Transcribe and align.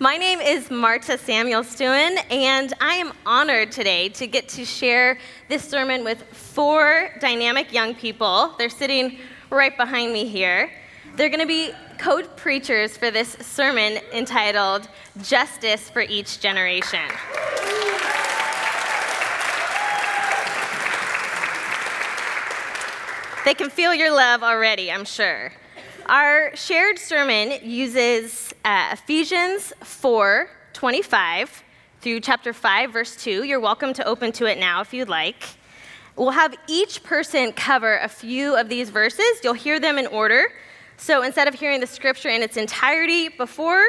My 0.00 0.16
name 0.16 0.40
is 0.40 0.70
Marta 0.70 1.18
Samuel 1.18 1.64
Stewin, 1.64 2.18
and 2.30 2.72
I 2.80 2.94
am 2.94 3.12
honored 3.26 3.72
today 3.72 4.08
to 4.10 4.28
get 4.28 4.48
to 4.50 4.64
share 4.64 5.18
this 5.48 5.64
sermon 5.64 6.04
with 6.04 6.22
four 6.22 7.10
dynamic 7.20 7.72
young 7.72 7.96
people. 7.96 8.54
They're 8.58 8.68
sitting 8.68 9.18
right 9.50 9.76
behind 9.76 10.12
me 10.12 10.24
here. 10.24 10.70
They're 11.16 11.28
going 11.28 11.40
to 11.40 11.46
be 11.46 11.72
co 11.98 12.22
preachers 12.22 12.96
for 12.96 13.10
this 13.10 13.30
sermon 13.40 13.98
entitled 14.12 14.88
Justice 15.20 15.90
for 15.90 16.02
Each 16.02 16.38
Generation. 16.38 17.00
They 23.44 23.54
can 23.54 23.68
feel 23.68 23.92
your 23.92 24.14
love 24.14 24.44
already, 24.44 24.92
I'm 24.92 25.04
sure. 25.04 25.50
Our 26.08 26.56
shared 26.56 26.98
sermon 26.98 27.58
uses 27.62 28.54
uh, 28.64 28.92
Ephesians 28.92 29.74
4 29.82 30.48
25 30.72 31.62
through 32.00 32.20
chapter 32.20 32.54
5, 32.54 32.92
verse 32.94 33.14
2. 33.16 33.42
You're 33.44 33.60
welcome 33.60 33.92
to 33.92 34.04
open 34.06 34.32
to 34.32 34.46
it 34.46 34.56
now 34.56 34.80
if 34.80 34.94
you'd 34.94 35.10
like. 35.10 35.44
We'll 36.16 36.30
have 36.30 36.54
each 36.66 37.02
person 37.02 37.52
cover 37.52 37.98
a 37.98 38.08
few 38.08 38.56
of 38.56 38.70
these 38.70 38.88
verses. 38.88 39.26
You'll 39.44 39.52
hear 39.52 39.78
them 39.78 39.98
in 39.98 40.06
order. 40.06 40.46
So 40.96 41.22
instead 41.24 41.46
of 41.46 41.52
hearing 41.52 41.80
the 41.80 41.86
scripture 41.86 42.30
in 42.30 42.42
its 42.42 42.56
entirety 42.56 43.28
before, 43.28 43.84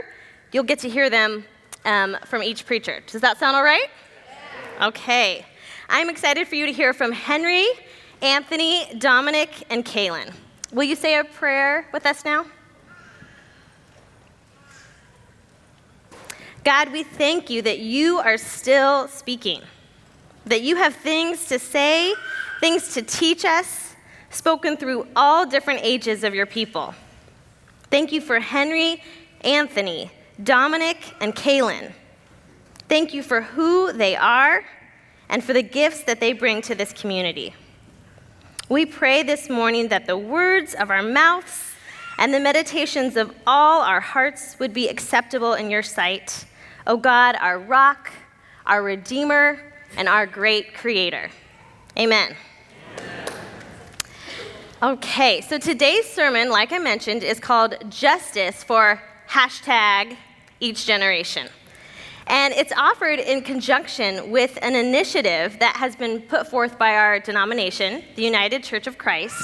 you'll 0.52 0.66
get 0.66 0.80
to 0.80 0.90
hear 0.90 1.10
them 1.10 1.46
um, 1.86 2.18
from 2.26 2.44
each 2.44 2.66
preacher. 2.66 3.00
Does 3.08 3.22
that 3.22 3.38
sound 3.38 3.56
all 3.56 3.64
right? 3.64 3.88
Okay. 4.82 5.46
I'm 5.88 6.10
excited 6.10 6.50
for 6.50 6.56
you 6.56 6.66
to 6.66 6.74
hear 6.74 6.94
from 6.94 7.14
Henry, 7.14 7.66
Anthony, 8.22 8.94
Dominic, 8.98 9.64
and 9.70 9.86
Kaylin. 9.86 10.34
Will 10.72 10.84
you 10.84 10.96
say 10.96 11.18
a 11.18 11.24
prayer 11.24 11.88
with 11.92 12.06
us 12.06 12.24
now? 12.24 12.46
God, 16.64 16.92
we 16.92 17.04
thank 17.04 17.50
you 17.50 17.62
that 17.64 17.80
you 17.80 18.20
are 18.20 18.38
still 18.38 19.08
speaking, 19.08 19.62
that 20.46 20.62
you 20.62 20.76
have 20.76 20.94
things 20.94 21.46
to 21.48 21.58
say, 21.58 22.14
things 22.60 22.94
to 22.94 23.02
teach 23.02 23.46
us, 23.46 23.96
spoken 24.30 24.78
through 24.78 25.08
all 25.16 25.48
different 25.48 25.80
ages 25.84 26.24
of 26.24 26.36
your 26.36 26.46
people. 26.46 26.94
Thank 27.90 28.12
you 28.12 28.22
for 28.22 28.40
Henry, 28.40 29.02
Anthony, 29.42 30.12
Dominic, 30.44 30.98
and 31.20 31.36
Kaylin. 31.36 31.92
Thank 32.88 33.14
you 33.14 33.24
for 33.24 33.42
who 33.42 33.92
they 33.92 34.16
are 34.16 34.64
and 35.30 35.44
for 35.44 35.54
the 35.54 35.64
gifts 35.64 36.04
that 36.04 36.20
they 36.20 36.34
bring 36.34 36.62
to 36.64 36.76
this 36.76 36.94
community. 36.94 37.56
We 38.70 38.86
pray 38.86 39.24
this 39.24 39.50
morning 39.50 39.88
that 39.88 40.06
the 40.06 40.16
words 40.16 40.76
of 40.76 40.92
our 40.92 41.02
mouths 41.02 41.74
and 42.20 42.32
the 42.32 42.40
meditations 42.40 43.18
of 43.18 43.34
all 43.48 43.82
our 43.82 44.00
hearts 44.00 44.58
would 44.60 44.74
be 44.74 44.88
acceptable 44.88 45.56
in 45.56 45.72
your 45.72 45.82
sight. 45.82 46.46
O 46.86 46.94
oh 46.94 46.98
God, 46.98 47.36
our 47.42 47.58
rock, 47.58 48.12
our 48.68 48.84
Redeemer, 48.84 49.60
and 49.98 50.08
our 50.08 50.28
great 50.28 50.76
Creator. 50.76 51.32
Amen. 51.98 52.36
Okay, 54.84 55.42
so 55.42 55.58
today's 55.58 56.08
sermon, 56.08 56.52
like 56.52 56.72
I 56.72 56.78
mentioned, 56.78 57.24
is 57.24 57.40
called 57.40 57.74
Justice 57.90 58.64
for 58.64 59.02
hashtag 59.28 60.16
each 60.60 60.86
generation. 60.86 61.48
And 62.30 62.54
it's 62.54 62.72
offered 62.78 63.20
in 63.20 63.42
conjunction 63.42 64.30
with 64.30 64.60
an 64.62 64.76
initiative 64.76 65.58
that 65.60 65.76
has 65.78 65.96
been 65.96 66.22
put 66.22 66.48
forth 66.48 66.78
by 66.78 66.96
our 66.96 67.20
denomination, 67.20 68.04
the 68.16 68.24
United 68.24 68.64
Church 68.64 68.86
of 68.86 69.00
Christ, 69.00 69.44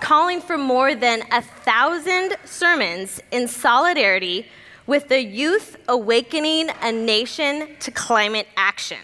calling 0.00 0.40
for 0.40 0.56
more 0.56 0.94
than 0.94 1.22
a 1.32 1.42
thousand 1.42 2.36
sermons 2.44 3.20
in 3.32 3.48
solidarity 3.48 4.46
with 4.86 5.08
the 5.08 5.20
Youth 5.20 5.76
Awakening 5.88 6.70
a 6.80 6.92
Nation 6.92 7.68
to 7.80 7.90
Climate 7.90 8.46
Action. 8.56 8.98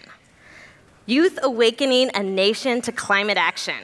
Youth 1.05 1.39
Awakening 1.43 2.11
a 2.15 2.23
Nation 2.23 2.81
to 2.81 2.93
Climate 2.93 3.37
Action. 3.37 3.75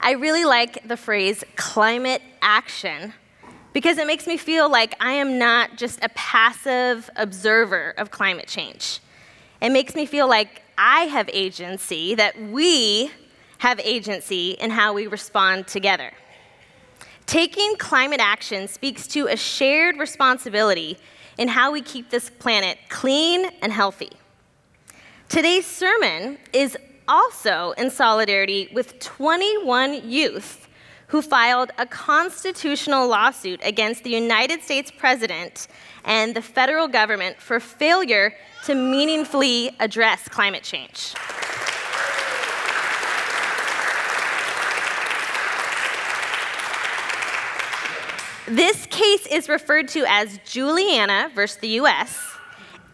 I 0.00 0.12
really 0.12 0.46
like 0.46 0.88
the 0.88 0.96
phrase 0.96 1.44
climate 1.56 2.22
action 2.40 3.12
because 3.72 3.98
it 3.98 4.06
makes 4.06 4.26
me 4.26 4.36
feel 4.36 4.70
like 4.70 4.94
I 5.00 5.12
am 5.12 5.38
not 5.38 5.76
just 5.76 6.02
a 6.02 6.08
passive 6.10 7.08
observer 7.16 7.94
of 7.96 8.10
climate 8.10 8.48
change. 8.48 9.00
It 9.60 9.70
makes 9.70 9.94
me 9.94 10.06
feel 10.06 10.28
like 10.28 10.62
I 10.76 11.02
have 11.02 11.28
agency, 11.32 12.14
that 12.14 12.40
we 12.40 13.10
have 13.58 13.78
agency 13.80 14.52
in 14.52 14.70
how 14.70 14.94
we 14.94 15.06
respond 15.06 15.66
together. 15.66 16.12
Taking 17.26 17.76
climate 17.76 18.20
action 18.20 18.66
speaks 18.66 19.06
to 19.08 19.26
a 19.26 19.36
shared 19.36 19.98
responsibility 19.98 20.98
in 21.38 21.48
how 21.48 21.70
we 21.70 21.80
keep 21.82 22.10
this 22.10 22.28
planet 22.30 22.78
clean 22.88 23.50
and 23.62 23.72
healthy. 23.72 24.10
Today's 25.28 25.66
sermon 25.66 26.38
is 26.52 26.76
also 27.06 27.72
in 27.72 27.90
solidarity 27.90 28.68
with 28.72 28.98
21 28.98 30.10
youth 30.10 30.59
who 31.10 31.20
filed 31.20 31.72
a 31.76 31.84
constitutional 31.86 33.08
lawsuit 33.08 33.60
against 33.64 34.04
the 34.04 34.10
United 34.10 34.62
States 34.62 34.92
president 34.96 35.66
and 36.04 36.36
the 36.36 36.42
federal 36.42 36.86
government 36.86 37.36
for 37.40 37.58
failure 37.58 38.32
to 38.64 38.76
meaningfully 38.76 39.74
address 39.80 40.28
climate 40.28 40.62
change. 40.62 41.14
This 48.46 48.86
case 48.86 49.26
is 49.26 49.48
referred 49.48 49.88
to 49.88 50.04
as 50.08 50.38
Juliana 50.44 51.30
versus 51.34 51.58
the 51.58 51.80
US, 51.80 52.36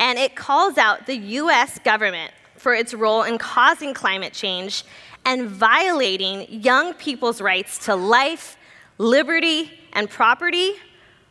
and 0.00 0.18
it 0.18 0.34
calls 0.34 0.78
out 0.78 1.06
the 1.06 1.16
US 1.16 1.78
government 1.80 2.32
for 2.66 2.74
its 2.74 2.92
role 2.92 3.22
in 3.22 3.38
causing 3.38 3.94
climate 3.94 4.32
change 4.32 4.82
and 5.24 5.48
violating 5.48 6.44
young 6.50 6.92
people's 6.94 7.40
rights 7.40 7.78
to 7.78 7.94
life, 7.94 8.56
liberty, 8.98 9.70
and 9.92 10.10
property, 10.10 10.72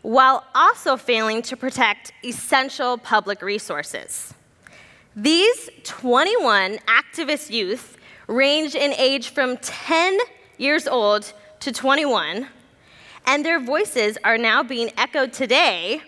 while 0.02 0.46
also 0.56 0.96
failing 0.96 1.42
to 1.42 1.58
protect 1.58 2.14
essential 2.24 2.98
public 2.98 3.42
resources. 3.42 4.34
These 5.14 5.70
21 5.84 6.78
activist 6.88 7.52
youth 7.52 7.98
range 8.28 8.74
in 8.74 8.94
age 8.94 9.28
from 9.28 9.58
10 9.58 10.18
years 10.58 10.88
old 10.88 11.34
to 11.60 11.74
21, 11.74 12.48
and 13.26 13.44
their 13.44 13.60
voices 13.60 14.18
are 14.24 14.38
now 14.38 14.64
being 14.64 14.90
echoed 14.98 15.34
today 15.34 16.02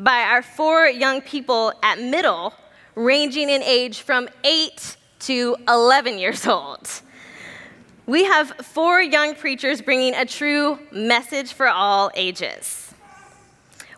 by 0.00 0.22
our 0.22 0.42
four 0.42 0.88
young 0.88 1.20
people 1.20 1.72
at 1.84 2.00
middle, 2.00 2.52
ranging 2.94 3.48
in 3.48 3.62
age 3.62 4.00
from 4.00 4.28
8 4.44 4.96
to 5.20 5.56
11 5.68 6.18
years 6.18 6.46
old. 6.46 6.88
We 8.06 8.24
have 8.24 8.48
four 8.62 9.00
young 9.00 9.34
preachers 9.34 9.80
bringing 9.80 10.14
a 10.14 10.24
true 10.24 10.78
message 10.90 11.52
for 11.52 11.68
all 11.68 12.10
ages. 12.14 12.92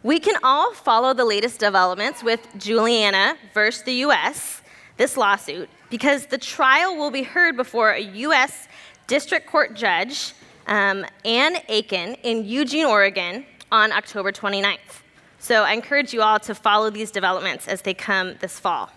We 0.02 0.20
can 0.20 0.36
all 0.42 0.74
follow 0.74 1.14
the 1.14 1.24
latest 1.24 1.58
developments 1.58 2.22
with 2.22 2.46
Juliana 2.58 3.36
versus 3.54 3.82
the 3.84 3.94
US, 4.06 4.60
this 4.98 5.16
lawsuit, 5.16 5.70
because 5.88 6.26
the 6.26 6.36
trial 6.36 6.96
will 6.96 7.10
be 7.10 7.22
heard 7.22 7.56
before 7.56 7.92
a 7.92 8.00
US 8.00 8.68
District 9.06 9.46
Court 9.46 9.74
judge, 9.74 10.34
um, 10.66 11.06
Ann 11.24 11.56
Aiken, 11.68 12.14
in 12.22 12.44
Eugene, 12.44 12.84
Oregon, 12.84 13.46
on 13.72 13.92
October 13.92 14.30
29th. 14.30 15.03
So 15.44 15.62
I 15.62 15.74
encourage 15.74 16.14
you 16.14 16.22
all 16.22 16.40
to 16.40 16.54
follow 16.54 16.88
these 16.88 17.10
developments 17.10 17.68
as 17.68 17.82
they 17.82 17.92
come 17.92 18.36
this 18.40 18.58
fall. 18.58 18.88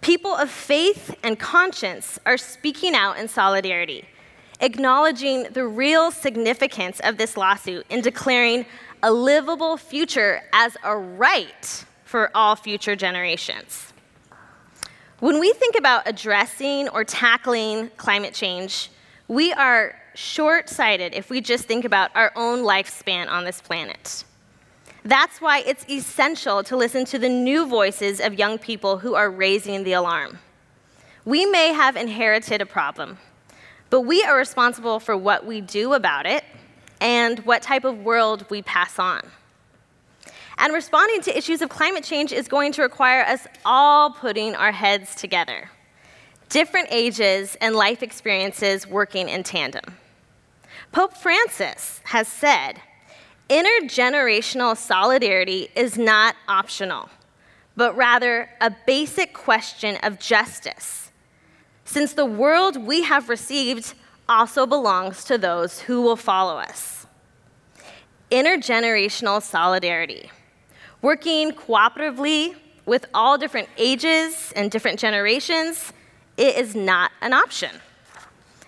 People 0.00 0.34
of 0.34 0.48
faith 0.48 1.14
and 1.22 1.38
conscience 1.38 2.18
are 2.24 2.38
speaking 2.38 2.94
out 2.94 3.18
in 3.18 3.28
solidarity, 3.28 4.06
acknowledging 4.60 5.42
the 5.52 5.66
real 5.66 6.10
significance 6.10 7.00
of 7.00 7.18
this 7.18 7.36
lawsuit 7.36 7.84
and 7.90 8.02
declaring 8.02 8.64
a 9.02 9.12
livable 9.12 9.76
future 9.76 10.40
as 10.54 10.74
a 10.82 10.96
right 10.96 11.84
for 12.06 12.30
all 12.34 12.56
future 12.56 12.96
generations. 12.96 13.92
When 15.20 15.38
we 15.38 15.52
think 15.52 15.76
about 15.76 16.08
addressing 16.08 16.88
or 16.88 17.04
tackling 17.04 17.90
climate 17.98 18.32
change, 18.32 18.90
we 19.28 19.52
are 19.52 20.00
short 20.14 20.70
sighted 20.70 21.14
if 21.14 21.28
we 21.28 21.42
just 21.42 21.66
think 21.66 21.84
about 21.84 22.10
our 22.14 22.32
own 22.36 22.60
lifespan 22.60 23.28
on 23.28 23.44
this 23.44 23.60
planet. 23.60 24.24
That's 25.06 25.40
why 25.40 25.60
it's 25.60 25.88
essential 25.88 26.64
to 26.64 26.76
listen 26.76 27.04
to 27.04 27.18
the 27.20 27.28
new 27.28 27.64
voices 27.64 28.18
of 28.18 28.34
young 28.34 28.58
people 28.58 28.98
who 28.98 29.14
are 29.14 29.30
raising 29.30 29.84
the 29.84 29.92
alarm. 29.92 30.40
We 31.24 31.46
may 31.46 31.72
have 31.72 31.94
inherited 31.94 32.60
a 32.60 32.66
problem, 32.66 33.18
but 33.88 34.00
we 34.00 34.24
are 34.24 34.36
responsible 34.36 34.98
for 34.98 35.16
what 35.16 35.46
we 35.46 35.60
do 35.60 35.92
about 35.92 36.26
it 36.26 36.42
and 37.00 37.38
what 37.40 37.62
type 37.62 37.84
of 37.84 38.00
world 38.00 38.46
we 38.50 38.62
pass 38.62 38.98
on. 38.98 39.22
And 40.58 40.72
responding 40.72 41.20
to 41.22 41.38
issues 41.38 41.62
of 41.62 41.68
climate 41.68 42.02
change 42.02 42.32
is 42.32 42.48
going 42.48 42.72
to 42.72 42.82
require 42.82 43.22
us 43.22 43.46
all 43.64 44.10
putting 44.10 44.56
our 44.56 44.72
heads 44.72 45.14
together, 45.14 45.70
different 46.48 46.88
ages 46.90 47.56
and 47.60 47.76
life 47.76 48.02
experiences 48.02 48.88
working 48.88 49.28
in 49.28 49.44
tandem. 49.44 49.84
Pope 50.90 51.16
Francis 51.16 52.00
has 52.06 52.26
said 52.26 52.80
Intergenerational 53.48 54.76
solidarity 54.76 55.68
is 55.76 55.96
not 55.96 56.34
optional, 56.48 57.08
but 57.76 57.96
rather 57.96 58.50
a 58.60 58.74
basic 58.86 59.34
question 59.34 59.96
of 60.02 60.18
justice, 60.18 61.12
since 61.84 62.12
the 62.12 62.24
world 62.24 62.76
we 62.76 63.02
have 63.02 63.28
received 63.28 63.94
also 64.28 64.66
belongs 64.66 65.22
to 65.24 65.38
those 65.38 65.80
who 65.80 66.02
will 66.02 66.16
follow 66.16 66.56
us. 66.56 67.06
Intergenerational 68.32 69.40
solidarity, 69.40 70.28
working 71.00 71.52
cooperatively 71.52 72.56
with 72.84 73.06
all 73.14 73.38
different 73.38 73.68
ages 73.76 74.52
and 74.56 74.72
different 74.72 74.98
generations, 74.98 75.92
it 76.36 76.56
is 76.56 76.74
not 76.74 77.12
an 77.20 77.32
option. 77.32 77.70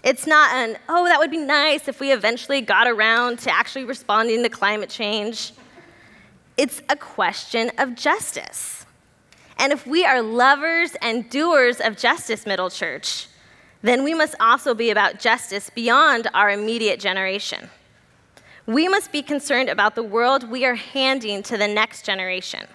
It's 0.05 0.27
not 0.27 0.53
an, 0.53 0.79
oh, 0.89 1.05
that 1.07 1.19
would 1.19 1.31
be 1.31 1.39
nice 1.39 1.89
if 1.89 2.01
we 2.01 2.13
eventually 2.13 2.61
got 2.61 2.87
around 2.87 3.41
to 3.41 3.51
actually 3.51 3.85
responding 3.85 4.43
to 4.43 4.49
climate 4.49 4.91
change. 4.91 5.53
It's 6.57 6.83
a 6.89 6.97
question 6.97 7.71
of 7.79 7.95
justice. 7.95 8.87
And 9.59 9.73
if 9.73 9.87
we 9.87 10.05
are 10.05 10.23
lovers 10.23 10.95
and 11.03 11.29
doers 11.29 11.81
of 11.81 11.97
justice, 11.97 12.47
Middle 12.47 12.71
Church, 12.71 13.27
then 13.83 14.05
we 14.05 14.15
must 14.15 14.35
also 14.41 14.75
be 14.75 14.91
about 14.91 15.19
justice 15.19 15.71
beyond 15.71 16.29
our 16.33 16.51
immediate 16.51 17.01
generation. 17.01 17.69
We 18.67 18.89
must 18.89 19.11
be 19.13 19.23
concerned 19.23 19.69
about 19.69 19.95
the 19.95 20.03
world 20.03 20.49
we 20.49 20.65
are 20.65 20.75
handing 20.75 21.43
to 21.45 21.57
the 21.57 21.67
next 21.67 22.05
generation. 22.05 22.67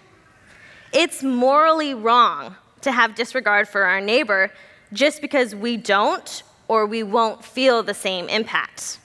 It's 0.91 1.23
morally 1.23 1.93
wrong 1.93 2.55
to 2.81 2.91
have 2.91 3.15
disregard 3.15 3.67
for 3.67 3.83
our 3.83 4.01
neighbor 4.01 4.51
just 4.91 5.21
because 5.21 5.55
we 5.55 5.77
don't 5.77 6.43
or 6.67 6.85
we 6.85 7.03
won't 7.03 7.43
feel 7.43 7.83
the 7.83 7.93
same 7.93 8.29
impact. 8.29 8.99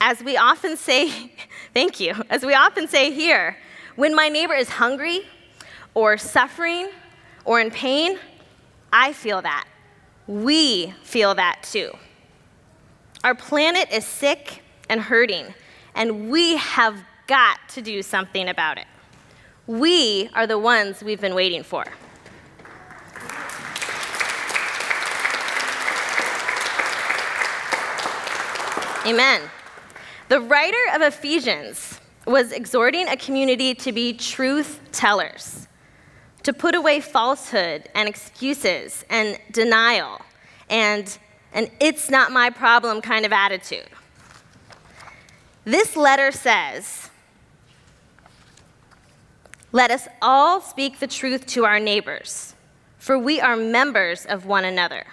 As 0.00 0.22
we 0.22 0.36
often 0.36 0.76
say, 0.76 1.32
thank 1.74 2.00
you, 2.00 2.14
as 2.30 2.44
we 2.44 2.54
often 2.54 2.88
say 2.88 3.10
here, 3.10 3.56
when 3.96 4.14
my 4.14 4.28
neighbor 4.28 4.54
is 4.54 4.68
hungry 4.68 5.22
or 5.94 6.18
suffering 6.18 6.88
or 7.44 7.60
in 7.60 7.70
pain, 7.70 8.18
I 8.92 9.12
feel 9.12 9.42
that. 9.42 9.66
We 10.26 10.94
feel 11.02 11.34
that 11.34 11.62
too. 11.62 11.92
Our 13.22 13.34
planet 13.34 13.90
is 13.90 14.04
sick 14.04 14.62
and 14.88 15.00
hurting, 15.00 15.46
and 15.94 16.30
we 16.30 16.56
have 16.56 17.02
got 17.26 17.58
to 17.70 17.82
do 17.82 18.02
something 18.02 18.48
about 18.48 18.78
it. 18.78 18.86
We 19.66 20.28
are 20.34 20.46
the 20.46 20.58
ones 20.58 21.02
we've 21.02 21.20
been 21.20 21.34
waiting 21.34 21.62
for. 21.62 21.86
Amen. 29.06 29.42
The 30.28 30.40
writer 30.40 30.76
of 30.94 31.02
Ephesians 31.02 32.00
was 32.26 32.52
exhorting 32.52 33.08
a 33.08 33.16
community 33.16 33.74
to 33.74 33.92
be 33.92 34.14
truth 34.14 34.80
tellers, 34.92 35.68
to 36.42 36.52
put 36.52 36.74
away 36.74 37.00
falsehood 37.00 37.88
and 37.94 38.08
excuses 38.08 39.04
and 39.10 39.38
denial 39.52 40.20
and 40.70 41.18
an 41.52 41.68
it's 41.80 42.10
not 42.10 42.32
my 42.32 42.50
problem 42.50 43.00
kind 43.00 43.24
of 43.24 43.32
attitude. 43.32 43.88
This 45.64 45.96
letter 45.96 46.32
says, 46.32 47.10
Let 49.72 49.90
us 49.90 50.08
all 50.20 50.60
speak 50.60 50.98
the 50.98 51.06
truth 51.06 51.46
to 51.48 51.64
our 51.64 51.78
neighbors, 51.78 52.54
for 52.98 53.18
we 53.18 53.40
are 53.40 53.56
members 53.56 54.26
of 54.26 54.46
one 54.46 54.64
another. 54.64 55.06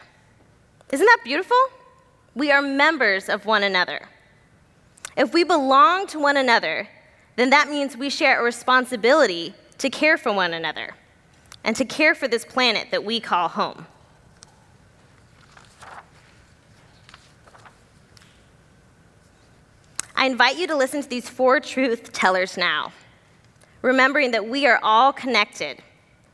Isn't 0.91 1.05
that 1.05 1.19
beautiful? 1.23 1.57
We 2.33 2.51
are 2.51 2.61
members 2.61 3.27
of 3.27 3.45
one 3.45 3.63
another. 3.63 4.07
If 5.17 5.33
we 5.33 5.43
belong 5.43 6.07
to 6.07 6.19
one 6.19 6.37
another, 6.37 6.87
then 7.35 7.49
that 7.49 7.69
means 7.69 7.97
we 7.97 8.09
share 8.09 8.39
a 8.39 8.43
responsibility 8.43 9.53
to 9.79 9.89
care 9.89 10.17
for 10.17 10.31
one 10.31 10.53
another 10.53 10.95
and 11.63 11.75
to 11.75 11.85
care 11.85 12.15
for 12.15 12.27
this 12.27 12.45
planet 12.45 12.87
that 12.91 13.03
we 13.03 13.19
call 13.19 13.49
home. 13.49 13.85
I 20.15 20.27
invite 20.27 20.57
you 20.57 20.67
to 20.67 20.75
listen 20.75 21.01
to 21.01 21.09
these 21.09 21.27
four 21.27 21.59
truth 21.59 22.13
tellers 22.13 22.55
now, 22.55 22.93
remembering 23.81 24.31
that 24.31 24.47
we 24.47 24.67
are 24.67 24.79
all 24.83 25.11
connected. 25.11 25.81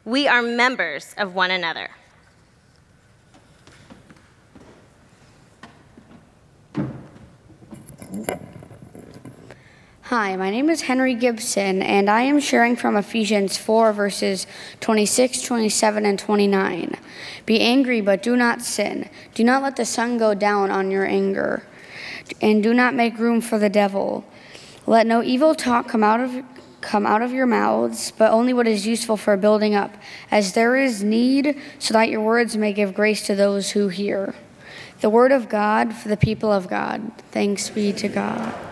We 0.03 0.27
are 0.27 0.41
members 0.41 1.15
of 1.17 1.33
one 1.33 1.51
another. 1.51 1.89
Hi, 10.09 10.38
my 10.38 10.50
name 10.50 10.69
is 10.69 10.83
Henry 10.83 11.15
Gibson, 11.15 11.81
and 11.83 12.09
I 12.09 12.21
am 12.21 12.39
sharing 12.39 12.77
from 12.77 12.95
Ephesians 12.95 13.57
4, 13.57 13.92
verses 13.92 14.48
26, 14.80 15.42
27, 15.42 16.06
and 16.06 16.18
29. 16.18 16.95
Be 17.45 17.59
angry, 17.59 18.00
but 18.00 18.24
do 18.24 18.38
not 18.38 18.62
sin. 18.62 19.09
Do 19.33 19.44
not 19.44 19.62
let 19.62 19.75
the 19.75 19.83
sun 19.83 20.18
go 20.18 20.33
down 20.33 20.71
on 20.71 20.92
your 20.92 21.06
anger, 21.06 21.63
and 22.42 22.63
do 22.63 22.74
not 22.74 22.95
make 22.95 23.19
room 23.19 23.42
for 23.42 23.59
the 23.59 23.68
devil. 23.68 24.24
Let 24.86 25.06
no 25.06 25.21
evil 25.21 25.54
talk 25.54 25.89
come 25.89 26.06
out 26.06 26.21
of 26.21 26.42
come 26.80 27.06
out 27.06 27.21
of 27.21 27.33
your 27.33 27.45
mouths, 27.45 28.13
but 28.18 28.31
only 28.31 28.53
what 28.53 28.65
is 28.65 28.88
useful 28.88 29.18
for 29.18 29.36
building 29.36 29.75
up, 29.75 29.94
as 30.31 30.53
there 30.53 30.77
is 30.77 31.03
need, 31.03 31.60
so 31.80 31.94
that 31.95 32.07
your 32.07 32.21
words 32.21 32.56
may 32.56 32.71
give 32.71 32.94
grace 32.94 33.25
to 33.25 33.36
those 33.36 33.71
who 33.71 33.89
hear. 33.89 34.33
The 35.01 35.10
word 35.10 35.33
of 35.33 35.50
God 35.50 35.94
for 35.94 36.07
the 36.07 36.15
people 36.15 36.50
of 36.50 36.69
God. 36.69 37.12
Thanks 37.31 37.69
be 37.69 37.92
to 37.92 38.07
God. 38.07 38.66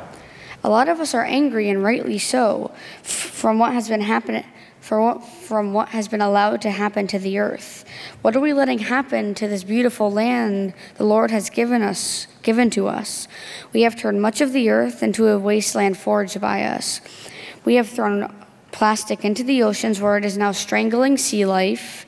A 0.65 0.69
lot 0.69 0.89
of 0.89 0.99
us 0.99 1.13
are 1.13 1.23
angry, 1.23 1.69
and 1.69 1.83
rightly 1.83 2.17
so, 2.17 2.71
from 3.03 3.59
what 3.59 3.73
has 3.73 3.87
been 3.87 4.01
happening. 4.01 4.43
What, 4.89 5.23
from 5.23 5.73
what 5.73 5.89
has 5.89 6.07
been 6.07 6.21
allowed 6.21 6.61
to 6.63 6.71
happen 6.71 7.05
to 7.07 7.19
the 7.19 7.37
earth. 7.37 7.85
What 8.23 8.35
are 8.35 8.39
we 8.39 8.51
letting 8.51 8.79
happen 8.79 9.35
to 9.35 9.47
this 9.47 9.63
beautiful 9.63 10.11
land 10.11 10.73
the 10.95 11.03
Lord 11.03 11.29
has 11.29 11.51
given 11.51 11.83
us, 11.83 12.25
given 12.41 12.71
to 12.71 12.87
us? 12.87 13.27
We 13.73 13.83
have 13.83 13.95
turned 13.95 14.23
much 14.23 14.41
of 14.41 14.53
the 14.53 14.71
earth 14.71 15.03
into 15.03 15.27
a 15.27 15.37
wasteland 15.37 15.99
forged 15.99 16.41
by 16.41 16.63
us. 16.63 16.99
We 17.63 17.75
have 17.75 17.87
thrown 17.87 18.33
plastic 18.71 19.23
into 19.23 19.43
the 19.43 19.61
oceans 19.61 20.01
where 20.01 20.17
it 20.17 20.25
is 20.25 20.35
now 20.35 20.51
strangling 20.51 21.19
sea 21.19 21.45
life 21.45 22.07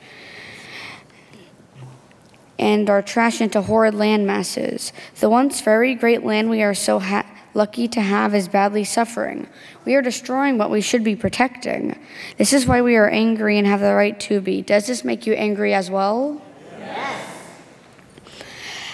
and 2.58 2.90
our 2.90 3.02
trash 3.02 3.40
into 3.40 3.62
horrid 3.62 3.94
land 3.94 4.26
masses. 4.26 4.92
The 5.20 5.30
once 5.30 5.60
very 5.60 5.94
great 5.94 6.24
land 6.24 6.50
we 6.50 6.62
are 6.62 6.74
so 6.74 6.98
ha- 6.98 7.26
lucky 7.58 7.88
to 7.88 8.00
have 8.00 8.34
is 8.34 8.48
badly 8.48 8.84
suffering. 8.84 9.46
We 9.84 9.96
are 9.96 10.00
destroying 10.00 10.56
what 10.56 10.70
we 10.70 10.80
should 10.80 11.04
be 11.04 11.16
protecting. 11.16 11.98
This 12.38 12.54
is 12.54 12.66
why 12.66 12.80
we 12.80 12.96
are 12.96 13.08
angry 13.08 13.58
and 13.58 13.66
have 13.66 13.80
the 13.80 13.94
right 13.94 14.18
to 14.20 14.40
be. 14.40 14.62
Does 14.62 14.86
this 14.86 15.04
make 15.04 15.26
you 15.26 15.34
angry 15.34 15.74
as 15.74 15.90
well? 15.90 16.40
Yes. 16.78 17.28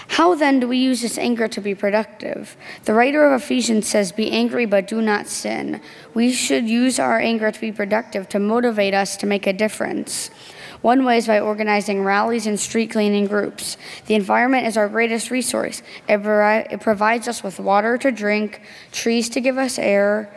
How 0.09 0.35
then 0.35 0.61
do 0.61 0.68
we 0.68 0.78
use 0.78 1.02
this 1.02 1.18
anger 1.18 1.47
to 1.49 1.61
be 1.61 1.75
productive? 1.75 2.56
The 2.85 2.94
writer 2.94 3.26
of 3.26 3.42
Ephesians 3.42 3.87
says, 3.87 4.12
Be 4.12 4.30
angry, 4.30 4.64
but 4.64 4.87
do 4.87 5.02
not 5.02 5.26
sin. 5.26 5.80
We 6.14 6.33
should 6.33 6.68
use 6.68 6.99
our 6.99 7.18
anger 7.18 7.50
to 7.50 7.61
be 7.61 7.73
productive, 7.73 8.28
to 8.30 8.38
motivate 8.38 8.94
us 8.94 9.16
to 9.18 9.26
make 9.26 9.47
a 9.47 9.52
difference. 9.52 10.30
One 10.84 11.06
way 11.06 11.16
is 11.16 11.26
by 11.26 11.40
organizing 11.40 12.04
rallies 12.04 12.46
and 12.46 12.60
street 12.60 12.90
cleaning 12.90 13.26
groups. 13.26 13.78
The 14.04 14.16
environment 14.16 14.66
is 14.66 14.76
our 14.76 14.86
greatest 14.86 15.30
resource. 15.30 15.80
It, 16.06 16.20
it 16.70 16.80
provides 16.82 17.26
us 17.26 17.42
with 17.42 17.58
water 17.58 17.96
to 17.96 18.12
drink, 18.12 18.60
trees 18.92 19.30
to 19.30 19.40
give 19.40 19.56
us 19.56 19.78
air, 19.78 20.30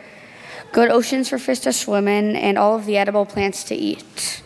good 0.72 0.88
oceans 0.88 1.28
for 1.28 1.36
fish 1.36 1.58
to 1.60 1.72
swim 1.74 2.08
in, 2.08 2.34
and 2.34 2.56
all 2.56 2.74
of 2.74 2.86
the 2.86 2.96
edible 2.96 3.26
plants 3.26 3.62
to 3.64 3.74
eat. 3.74 4.42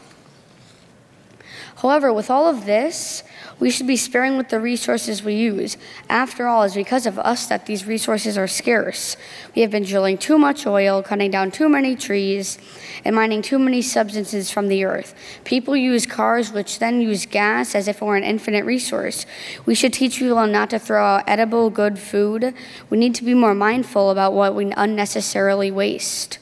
However, 1.83 2.12
with 2.12 2.31
all 2.31 2.47
of 2.47 2.65
this, 2.65 3.25
we 3.59 3.69
should 3.69 3.89
be 3.89 3.97
sparing 3.97 4.37
with 4.37 4.51
the 4.51 4.61
resources 4.61 5.25
we 5.25 5.35
use. 5.35 5.77
After 6.09 6.47
all, 6.47 6.62
it's 6.62 6.77
because 6.77 7.07
of 7.07 7.19
us 7.19 7.47
that 7.47 7.67
these 7.67 7.89
resources 7.89 8.39
are 8.39 8.47
scarce. 8.47 9.17
We 9.57 9.62
have 9.62 9.73
been 9.73 9.83
drilling 9.83 10.19
too 10.19 10.39
much 10.39 10.65
oil, 10.65 11.03
cutting 11.03 11.33
down 11.33 11.51
too 11.51 11.69
many 11.69 11.97
trees, 11.97 12.57
and 13.05 13.17
mining 13.17 13.43
too 13.43 13.59
many 13.59 13.83
substances 13.83 14.49
from 14.49 14.69
the 14.69 14.85
earth. 14.85 15.12
People 15.43 15.77
use 15.77 16.07
cars, 16.07 16.53
which 16.53 16.79
then 16.79 17.01
use 17.01 17.27
gas 17.27 17.75
as 17.75 17.89
if 17.89 18.01
it 18.01 18.05
were 18.05 18.17
an 18.17 18.23
infinite 18.23 18.65
resource. 18.65 19.27
We 19.67 19.75
should 19.75 19.93
teach 19.93 20.21
people 20.21 20.47
not 20.47 20.71
to 20.71 20.79
throw 20.79 21.05
out 21.05 21.25
edible, 21.27 21.69
good 21.69 21.99
food. 21.99 22.55
We 22.91 22.97
need 22.97 23.17
to 23.17 23.25
be 23.25 23.35
more 23.35 23.57
mindful 23.57 24.11
about 24.11 24.35
what 24.35 24.55
we 24.55 24.71
unnecessarily 24.71 25.73
waste. 25.73 26.39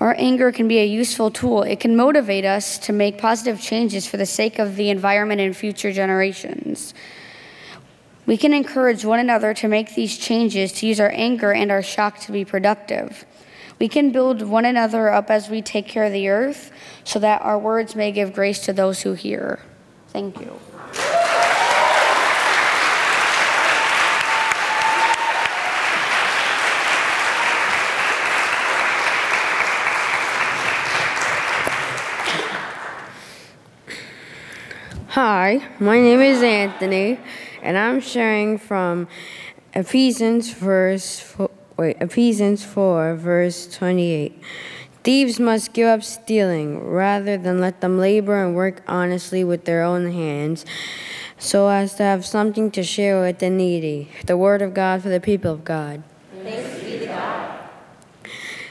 Our 0.00 0.14
anger 0.16 0.52
can 0.52 0.68
be 0.68 0.78
a 0.78 0.84
useful 0.84 1.30
tool. 1.30 1.64
It 1.64 1.80
can 1.80 1.96
motivate 1.96 2.44
us 2.44 2.78
to 2.78 2.92
make 2.92 3.18
positive 3.18 3.60
changes 3.60 4.06
for 4.06 4.16
the 4.16 4.26
sake 4.26 4.58
of 4.58 4.76
the 4.76 4.90
environment 4.90 5.40
and 5.40 5.56
future 5.56 5.92
generations. 5.92 6.94
We 8.24 8.36
can 8.36 8.52
encourage 8.52 9.04
one 9.04 9.18
another 9.18 9.54
to 9.54 9.68
make 9.68 9.94
these 9.94 10.16
changes, 10.16 10.70
to 10.72 10.86
use 10.86 11.00
our 11.00 11.10
anger 11.12 11.52
and 11.52 11.70
our 11.70 11.82
shock 11.82 12.20
to 12.20 12.32
be 12.32 12.44
productive. 12.44 13.24
We 13.80 13.88
can 13.88 14.10
build 14.10 14.42
one 14.42 14.64
another 14.64 15.08
up 15.08 15.30
as 15.30 15.48
we 15.48 15.62
take 15.62 15.88
care 15.88 16.04
of 16.04 16.12
the 16.12 16.28
earth 16.28 16.70
so 17.04 17.18
that 17.20 17.42
our 17.42 17.58
words 17.58 17.96
may 17.96 18.12
give 18.12 18.32
grace 18.32 18.60
to 18.66 18.72
those 18.72 19.02
who 19.02 19.14
hear. 19.14 19.60
Thank 20.08 20.40
you. 20.40 20.58
Hi, 35.12 35.66
my 35.80 35.98
name 35.98 36.20
is 36.20 36.42
Anthony, 36.42 37.18
and 37.62 37.78
I'm 37.78 37.98
sharing 37.98 38.58
from 38.58 39.08
Ephesians 39.72 40.50
verse 40.50 41.18
four, 41.18 41.50
wait, 41.78 41.96
Ephesians 41.98 42.62
4 42.62 43.14
verse 43.14 43.66
28. 43.74 44.38
Thieves 45.04 45.40
must 45.40 45.72
give 45.72 45.88
up 45.88 46.02
stealing 46.02 46.84
rather 46.84 47.38
than 47.38 47.58
let 47.58 47.80
them 47.80 47.98
labor 47.98 48.44
and 48.44 48.54
work 48.54 48.82
honestly 48.86 49.42
with 49.44 49.64
their 49.64 49.82
own 49.82 50.12
hands 50.12 50.66
so 51.38 51.68
as 51.68 51.94
to 51.94 52.02
have 52.02 52.26
something 52.26 52.70
to 52.72 52.82
share 52.82 53.18
with 53.22 53.38
the 53.38 53.48
needy. 53.48 54.10
The 54.26 54.36
word 54.36 54.60
of 54.60 54.74
God 54.74 55.02
for 55.02 55.08
the 55.08 55.20
people 55.20 55.50
of 55.50 55.64
God. 55.64 56.02
Thanks 56.42 56.84
be 56.84 56.98
to 56.98 57.06
God. 57.06 57.58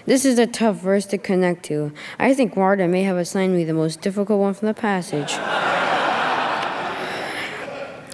This 0.05 0.23
is 0.23 0.37
a 0.37 0.45
tough 0.45 0.75
verse 0.75 1.07
to 1.07 1.17
connect 1.17 1.65
to. 1.65 1.93
I 2.19 2.35
think 2.35 2.55
Marta 2.55 2.87
may 2.87 3.01
have 3.03 3.17
assigned 3.17 3.55
me 3.55 3.63
the 3.63 3.73
most 3.73 4.01
difficult 4.01 4.39
one 4.39 4.53
from 4.53 4.67
the 4.67 4.75
passage. 4.75 5.35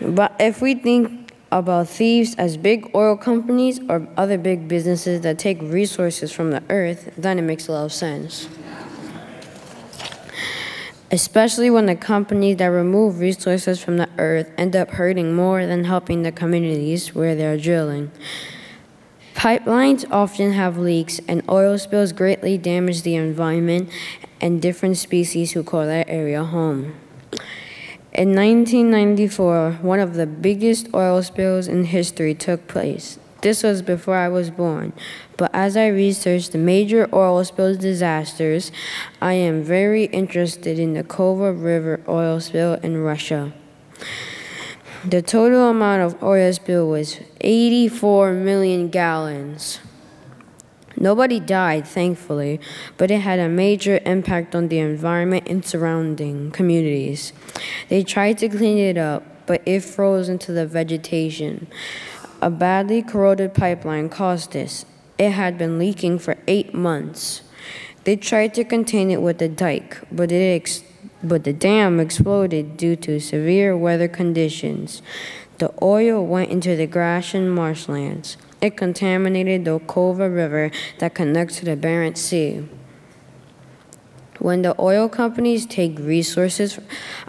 But 0.04 0.36
if 0.40 0.62
we 0.62 0.76
think 0.76 1.32
about 1.52 1.88
thieves 1.88 2.36
as 2.36 2.58
big 2.58 2.90
oil 2.96 3.16
companies 3.16 3.80
or 3.88 4.08
other 4.18 4.38
big 4.38 4.68
businesses 4.68 5.22
that 5.22 5.40
take 5.40 5.62
resources 5.62 6.32
from 6.32 6.52
the 6.52 6.64
earth, 6.70 7.14
then 7.18 7.40
it 7.40 7.44
makes 7.44 7.68
a 7.68 7.72
lot 7.72 7.86
of 7.86 7.94
sense. 7.94 8.50
Especially 11.12 11.70
when 11.70 11.86
the 11.86 11.96
companies 11.96 12.58
that 12.58 12.66
remove 12.66 13.20
resources 13.20 13.82
from 13.82 13.98
the 13.98 14.10
earth 14.18 14.50
end 14.58 14.76
up 14.76 14.90
hurting 14.92 15.36
more 15.36 15.66
than 15.66 15.84
helping 15.84 16.24
the 16.24 16.32
communities 16.32 17.14
where 17.14 17.36
they're 17.36 17.58
drilling. 17.58 18.12
Pipelines 19.36 20.06
often 20.10 20.54
have 20.54 20.78
leaks, 20.78 21.20
and 21.28 21.44
oil 21.50 21.78
spills 21.78 22.14
greatly 22.14 22.58
damage 22.58 23.04
the 23.04 23.16
environment 23.16 23.90
and 24.42 24.62
different 24.62 24.98
species 24.98 25.52
who 25.52 25.64
call 25.64 25.86
that 25.86 26.10
area 26.10 26.44
home. 26.44 26.96
In 28.16 28.36
1994, 28.36 29.80
one 29.82 30.00
of 30.00 30.14
the 30.14 30.28
biggest 30.28 30.88
oil 30.94 31.24
spills 31.24 31.68
in 31.68 31.86
history 31.86 32.36
took 32.36 32.68
place. 32.68 33.18
This 33.42 33.64
was 33.64 33.82
before 33.82 34.16
I 34.16 34.30
was 34.30 34.52
born, 34.52 34.94
but 35.36 35.50
as 35.52 35.76
I 35.76 35.88
researched 35.88 36.52
the 36.52 36.60
major 36.60 37.10
oil 37.12 37.44
spill 37.44 37.76
disasters, 37.76 38.72
I 39.20 39.34
am 39.34 39.64
very 39.64 40.04
interested 40.06 40.78
in 40.78 40.94
the 40.94 41.04
Kolva 41.04 41.60
River 41.60 42.02
oil 42.08 42.40
spill 42.40 42.76
in 42.84 43.02
Russia. 43.02 43.52
The 45.04 45.24
total 45.24 45.72
amount 45.72 46.04
of 46.04 46.22
oil 46.22 46.54
spill 46.54 46.88
was 46.90 47.20
84 47.42 48.34
million 48.34 48.90
gallons. 48.90 49.80
Nobody 50.96 51.40
died, 51.40 51.88
thankfully, 51.88 52.60
but 52.98 53.12
it 53.12 53.22
had 53.22 53.40
a 53.40 53.50
major 53.50 54.00
impact 54.06 54.56
on 54.56 54.68
the 54.68 54.80
environment 54.80 55.48
and 55.48 55.66
surrounding 55.66 56.52
communities. 56.52 57.34
They 57.90 58.04
tried 58.04 58.38
to 58.40 58.50
clean 58.50 58.78
it 58.78 58.98
up, 58.98 59.24
but 59.46 59.62
it 59.66 59.82
froze 59.82 60.30
into 60.30 60.52
the 60.52 60.66
vegetation. 60.66 61.68
A 62.42 62.50
badly 62.50 63.02
corroded 63.02 63.54
pipeline 63.54 64.10
caused 64.10 64.52
this. 64.52 64.86
It 65.18 65.32
had 65.32 65.58
been 65.58 65.80
leaking 65.80 66.20
for 66.20 66.38
eight 66.48 66.74
months. 66.74 67.42
They 68.04 68.16
tried 68.16 68.54
to 68.56 68.64
contain 68.64 69.12
it 69.12 69.22
with 69.22 69.42
a 69.42 69.48
dike, 69.48 69.98
but 70.12 70.32
it 70.32 70.56
ex- 70.56 70.84
but 71.24 71.46
the 71.46 71.54
dam 71.54 72.00
exploded 72.02 72.76
due 72.76 72.98
to 72.98 73.20
severe 73.20 73.78
weather 73.78 74.10
conditions. 74.10 75.02
The 75.60 75.74
oil 75.82 76.26
went 76.26 76.52
into 76.52 76.76
the 76.76 76.88
grass 76.88 77.34
and 77.34 77.54
marshlands. 77.54 78.36
It 78.64 78.78
contaminated 78.78 79.66
the 79.66 79.78
Kolva 79.78 80.34
River 80.34 80.72
that 81.00 81.14
connects 81.14 81.58
to 81.58 81.66
the 81.66 81.76
Barents 81.76 82.20
Sea. 82.20 82.66
When 84.40 84.62
the 84.62 84.74
oil 84.80 85.10
companies 85.10 85.66
take 85.66 86.00
resources 86.00 86.80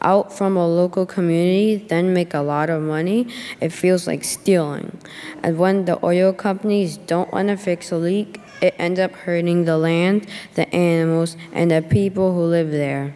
out 0.00 0.32
from 0.32 0.56
a 0.56 0.64
local 0.64 1.06
community, 1.06 1.74
then 1.74 2.14
make 2.14 2.34
a 2.34 2.40
lot 2.40 2.70
of 2.70 2.82
money, 2.82 3.26
it 3.60 3.70
feels 3.70 4.06
like 4.06 4.22
stealing. 4.22 4.96
And 5.42 5.58
when 5.58 5.86
the 5.86 5.98
oil 6.06 6.32
companies 6.32 6.98
don't 6.98 7.32
want 7.32 7.48
to 7.48 7.56
fix 7.56 7.90
a 7.90 7.96
leak, 7.96 8.40
it 8.62 8.76
ends 8.78 9.00
up 9.00 9.10
hurting 9.10 9.64
the 9.64 9.76
land, 9.76 10.28
the 10.54 10.72
animals, 10.72 11.36
and 11.52 11.72
the 11.72 11.82
people 11.82 12.32
who 12.32 12.42
live 12.42 12.70
there. 12.70 13.12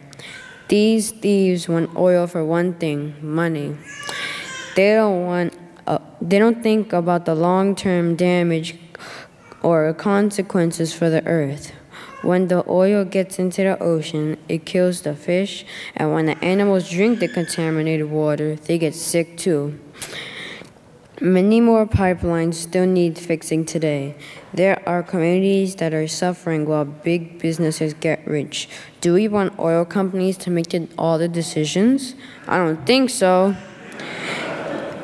These 0.67 1.13
thieves 1.13 1.69
want 1.69 1.97
oil 1.97 2.27
for 2.27 2.45
one 2.45 2.75
thing 2.75 3.15
money. 3.23 3.77
They 4.75 4.95
don't 4.95 5.25
want 5.25 5.55
uh, 5.89 5.99
they 6.21 6.39
don't 6.39 6.63
think 6.63 6.93
about 6.93 7.25
the 7.25 7.35
long 7.35 7.75
term 7.75 8.15
damage 8.15 8.77
or 9.63 9.93
consequences 9.95 10.93
for 10.93 11.09
the 11.09 11.27
earth. 11.27 11.73
When 12.21 12.49
the 12.49 12.63
oil 12.69 13.05
gets 13.05 13.39
into 13.39 13.63
the 13.63 13.83
ocean, 13.83 14.37
it 14.49 14.67
kills 14.67 15.03
the 15.03 15.15
fish, 15.15 15.65
and 15.97 16.13
when 16.13 16.27
the 16.27 16.37
animals 16.45 16.91
drink 16.91 17.21
the 17.21 17.29
contaminated 17.29 18.11
water, 18.11 18.57
they 18.57 18.77
get 18.77 18.95
sick 18.95 19.39
too. 19.39 19.79
Many 21.21 21.61
more 21.61 21.87
pipelines 21.87 22.55
still 22.55 22.87
need 22.87 23.19
fixing 23.19 23.65
today. 23.65 24.15
There 24.53 24.87
are 24.87 25.03
communities 25.03 25.77
that 25.77 25.95
are 25.95 26.07
suffering 26.07 26.67
while 26.67 26.85
big 26.85 27.41
businesses 27.41 27.95
get 27.95 28.27
rich. 28.27 28.69
Do 29.01 29.15
we 29.15 29.27
want 29.27 29.59
oil 29.59 29.85
companies 29.85 30.37
to 30.39 30.51
make 30.51 30.71
all 30.99 31.19
the 31.19 31.29
decisions? 31.29 32.15
I 32.47 32.59
don't 32.59 32.85
think 32.87 33.11
so. 33.11 33.57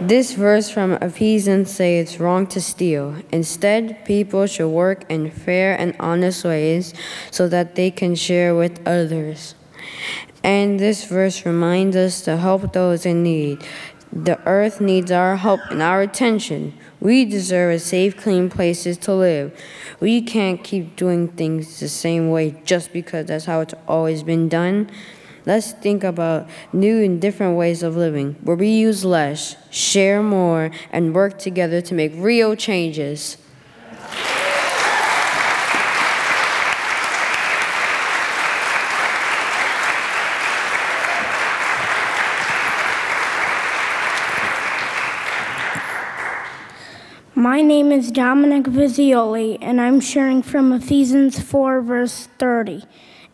This 0.01 0.33
verse 0.33 0.69
from 0.69 0.95
Ephesians 0.95 1.71
says 1.71 2.11
it's 2.11 2.21
wrong 2.21 2.49
to 2.49 2.61
steal. 2.61 3.15
Instead, 3.31 4.05
people 4.05 4.47
should 4.47 4.69
work 4.69 5.05
in 5.09 5.31
fair 5.31 5.79
and 5.79 5.95
honest 6.01 6.45
ways 6.45 6.93
so 7.31 7.49
that 7.49 7.77
they 7.77 7.91
can 7.93 8.17
share 8.17 8.57
with 8.57 8.87
others. 8.87 9.55
And 10.43 10.81
this 10.81 11.05
verse 11.05 11.47
reminds 11.47 11.97
us 11.97 12.21
to 12.23 12.37
help 12.37 12.73
those 12.73 13.07
in 13.07 13.23
need. 13.23 13.65
The 14.13 14.39
earth 14.47 14.81
needs 14.81 15.11
our 15.11 15.37
help 15.37 15.61
and 15.71 15.81
our 15.81 16.03
attention. 16.03 16.75
We 17.01 17.25
deserve 17.25 17.75
a 17.75 17.79
safe, 17.79 18.17
clean 18.17 18.51
places 18.51 18.99
to 18.99 19.15
live. 19.15 19.59
We 20.01 20.23
can't 20.23 20.63
keep 20.63 20.97
doing 20.97 21.29
things 21.29 21.81
the 21.81 21.89
same 21.89 22.31
way 22.31 22.61
just 22.65 22.93
because 22.93 23.27
that's 23.27 23.45
how 23.45 23.61
it's 23.61 23.75
always 23.87 24.23
been 24.23 24.49
done. 24.49 24.91
Let's 25.47 25.73
think 25.73 26.03
about 26.03 26.49
new 26.73 27.03
and 27.03 27.21
different 27.21 27.59
ways 27.59 27.83
of 27.83 27.97
living 27.97 28.37
where 28.43 28.57
we 28.57 28.69
use 28.69 29.05
less, 29.05 29.57
share 29.71 30.23
more, 30.23 30.71
and 30.91 31.15
work 31.15 31.39
together 31.39 31.83
to 31.83 31.95
make 31.95 32.13
real 32.17 32.57
changes. 32.57 33.37
My 47.37 47.61
name 47.61 47.93
is 47.93 48.11
Dominic 48.11 48.65
Vizioli, 48.65 49.59
and 49.61 49.79
I'm 49.79 50.01
sharing 50.01 50.41
from 50.41 50.73
Ephesians 50.73 51.39
4, 51.39 51.83
verse 51.83 52.29
30. 52.39 52.85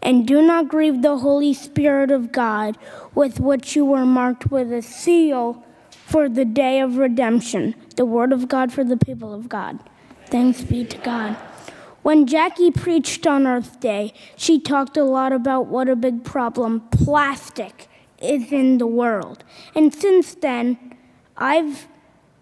And 0.02 0.26
do 0.26 0.40
not 0.40 0.69
grieve 0.69 1.02
the 1.02 1.19
Holy 1.19 1.52
Spirit 1.52 2.11
of 2.11 2.33
God, 2.33 2.78
with 3.14 3.38
which 3.38 3.76
you 3.76 3.85
were 3.85 4.07
marked 4.07 4.50
with 4.50 4.73
a 4.73 4.83
seal 4.83 5.64
for 5.90 6.28
the 6.28 6.45
day 6.45 6.80
of 6.80 6.97
redemption. 6.97 7.75
The 7.97 8.07
word 8.07 8.33
of 8.33 8.49
God 8.49 8.73
for 8.73 8.83
the 8.83 8.97
people 8.97 9.35
of 9.35 9.49
God. 9.49 9.78
Thanks 10.26 10.62
be 10.62 10.85
to 10.85 10.99
God. 10.99 11.37
When 12.02 12.26
Jackie 12.26 12.71
preached 12.71 13.26
on 13.26 13.47
Earth 13.47 13.78
Day, 13.78 14.14
she 14.37 14.59
talked 14.59 14.97
a 14.97 15.04
lot 15.04 15.33
about 15.33 15.66
what 15.66 15.88
a 15.88 15.97
big 15.97 16.25
problem 16.25 16.80
plastic 16.90 17.88
is 18.21 18.50
in 18.52 18.78
the 18.78 18.87
world. 18.87 19.45
And 19.75 19.95
since 19.95 20.35
then, 20.35 20.97
I've 21.37 21.88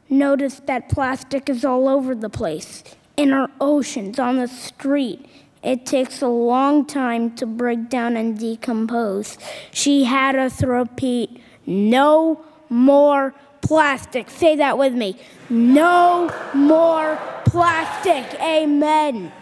noticed 0.09 0.67
that 0.67 0.89
plastic 0.89 1.49
is 1.49 1.65
all 1.65 1.89
over 1.89 2.15
the 2.15 2.31
place 2.31 2.85
in 3.17 3.33
our 3.33 3.51
oceans, 3.61 4.19
on 4.19 4.37
the 4.37 4.47
street, 4.47 5.27
it 5.63 5.87
takes 5.87 6.23
a 6.23 6.29
long 6.29 6.87
time 6.87 7.35
to 7.37 7.47
break 7.47 7.89
down 7.89 8.17
and 8.17 8.39
decompose. 8.39 9.39
She 9.73 10.05
had 10.05 10.37
us 10.37 10.63
repeat, 10.63 11.41
no 11.67 12.45
more 12.69 13.35
plastic. 13.61 14.31
Say 14.31 14.57
that 14.57 14.79
with 14.79 14.95
me. 14.95 15.17
No 15.51 16.33
more 16.55 17.19
plastic. 17.45 18.41
Amen. 18.41 19.33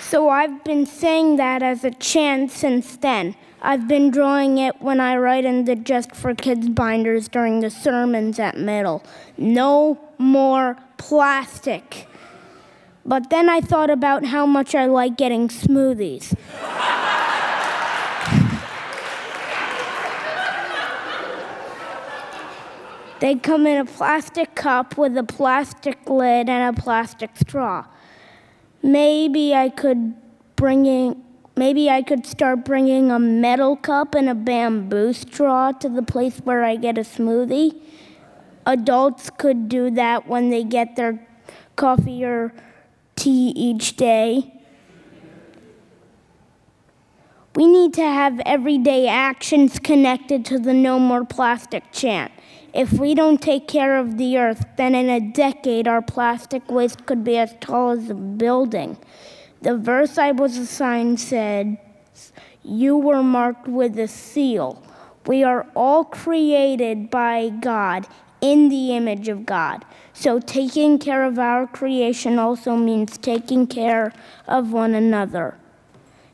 So 0.00 0.30
I've 0.30 0.64
been 0.64 0.86
saying 0.86 1.36
that 1.36 1.62
as 1.62 1.84
a 1.84 1.90
chant 1.90 2.50
since 2.50 2.96
then. 2.96 3.34
I've 3.60 3.88
been 3.88 4.10
drawing 4.10 4.58
it 4.58 4.80
when 4.80 5.00
I 5.00 5.16
write 5.16 5.44
in 5.44 5.64
the 5.64 5.74
Just 5.74 6.14
for 6.14 6.34
Kids 6.34 6.68
binders 6.68 7.28
during 7.28 7.60
the 7.60 7.70
sermons 7.70 8.38
at 8.38 8.56
middle. 8.56 9.02
No 9.36 9.98
more 10.16 10.76
plastic. 10.96 12.06
But 13.04 13.30
then 13.30 13.48
I 13.48 13.60
thought 13.60 13.90
about 13.90 14.26
how 14.26 14.46
much 14.46 14.74
I 14.74 14.86
like 14.86 15.16
getting 15.16 15.48
smoothies. 15.48 16.28
they 23.20 23.34
come 23.34 23.66
in 23.66 23.78
a 23.78 23.84
plastic 23.84 24.54
cup 24.54 24.96
with 24.96 25.16
a 25.16 25.24
plastic 25.24 26.08
lid 26.08 26.48
and 26.48 26.76
a 26.76 26.80
plastic 26.80 27.36
straw. 27.36 27.84
Maybe 28.82 29.54
I 29.54 29.70
could 29.70 30.14
bringing, 30.54 31.24
maybe 31.58 31.90
I 31.90 32.02
could 32.02 32.24
start 32.24 32.64
bringing 32.64 33.10
a 33.10 33.18
metal 33.18 33.76
cup 33.76 34.14
and 34.14 34.28
a 34.28 34.34
bamboo 34.34 35.12
straw 35.12 35.72
to 35.72 35.88
the 35.88 36.02
place 36.02 36.38
where 36.38 36.64
I 36.64 36.76
get 36.76 36.96
a 36.96 37.02
smoothie. 37.02 37.80
Adults 38.64 39.30
could 39.36 39.68
do 39.68 39.90
that 39.90 40.28
when 40.28 40.50
they 40.50 40.62
get 40.62 40.94
their 40.94 41.26
coffee 41.74 42.24
or 42.24 42.52
tea 43.16 43.52
each 43.56 43.96
day. 43.96 44.54
We 47.56 47.66
need 47.66 47.92
to 47.94 48.02
have 48.02 48.40
everyday 48.46 49.08
actions 49.08 49.80
connected 49.80 50.44
to 50.44 50.60
the 50.60 50.72
No 50.72 51.00
More 51.00 51.24
Plastic 51.24 51.90
chant. 51.90 52.30
If 52.72 52.92
we 52.92 53.16
don't 53.16 53.42
take 53.42 53.66
care 53.66 53.98
of 53.98 54.16
the 54.16 54.38
earth, 54.38 54.64
then 54.76 54.94
in 54.94 55.08
a 55.08 55.18
decade 55.18 55.88
our 55.88 56.02
plastic 56.02 56.70
waste 56.70 57.04
could 57.06 57.24
be 57.24 57.36
as 57.36 57.56
tall 57.60 57.90
as 57.90 58.10
a 58.10 58.14
building. 58.14 58.96
The 59.62 59.76
verse 59.76 60.18
I 60.18 60.32
was 60.32 60.56
assigned 60.56 61.20
said, 61.20 61.78
You 62.62 62.96
were 62.96 63.22
marked 63.22 63.68
with 63.68 63.98
a 63.98 64.08
seal. 64.08 64.82
We 65.26 65.42
are 65.44 65.66
all 65.74 66.04
created 66.04 67.10
by 67.10 67.50
God 67.50 68.06
in 68.40 68.68
the 68.68 68.96
image 68.96 69.28
of 69.28 69.44
God. 69.44 69.84
So 70.12 70.40
taking 70.40 70.98
care 70.98 71.24
of 71.24 71.38
our 71.38 71.66
creation 71.66 72.38
also 72.38 72.76
means 72.76 73.18
taking 73.18 73.66
care 73.66 74.12
of 74.46 74.72
one 74.72 74.94
another 74.94 75.56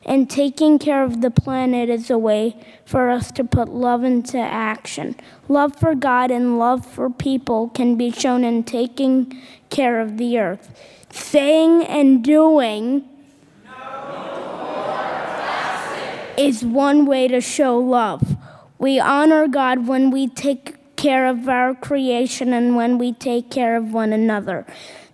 and 0.07 0.29
taking 0.29 0.79
care 0.79 1.03
of 1.03 1.21
the 1.23 1.31
planet 1.31 1.89
is 1.89 2.11
a 2.11 2.19
way 2.19 2.57
for 2.85 3.11
us 3.11 3.33
to 3.33 3.45
put 3.45 3.69
love 3.69 4.05
into 4.05 4.39
action. 4.39 5.17
Love 5.49 5.77
for 5.77 5.95
God 5.95 6.31
and 6.31 6.59
love 6.59 6.85
for 6.85 7.09
people 7.09 7.69
can 7.71 7.97
be 7.97 8.11
shown 8.11 8.45
in 8.45 8.65
taking 8.65 9.41
care 9.71 10.01
of 10.01 10.19
the 10.19 10.39
earth. 10.39 10.71
Saying 11.11 11.85
and 11.85 12.23
doing 12.23 13.09
is 16.37 16.65
one 16.65 17.07
way 17.07 17.29
to 17.29 17.41
show 17.41 17.79
love. 17.79 18.37
We 18.79 18.99
honor 18.99 19.47
God 19.49 19.87
when 19.87 20.11
we 20.11 20.29
take 20.29 20.97
care 20.97 21.27
of 21.27 21.49
our 21.49 21.75
creation 21.75 22.53
and 22.53 22.77
when 22.77 22.99
we 22.99 23.13
take 23.13 23.51
care 23.51 23.77
of 23.77 23.93
one 23.93 24.13
another. 24.13 24.67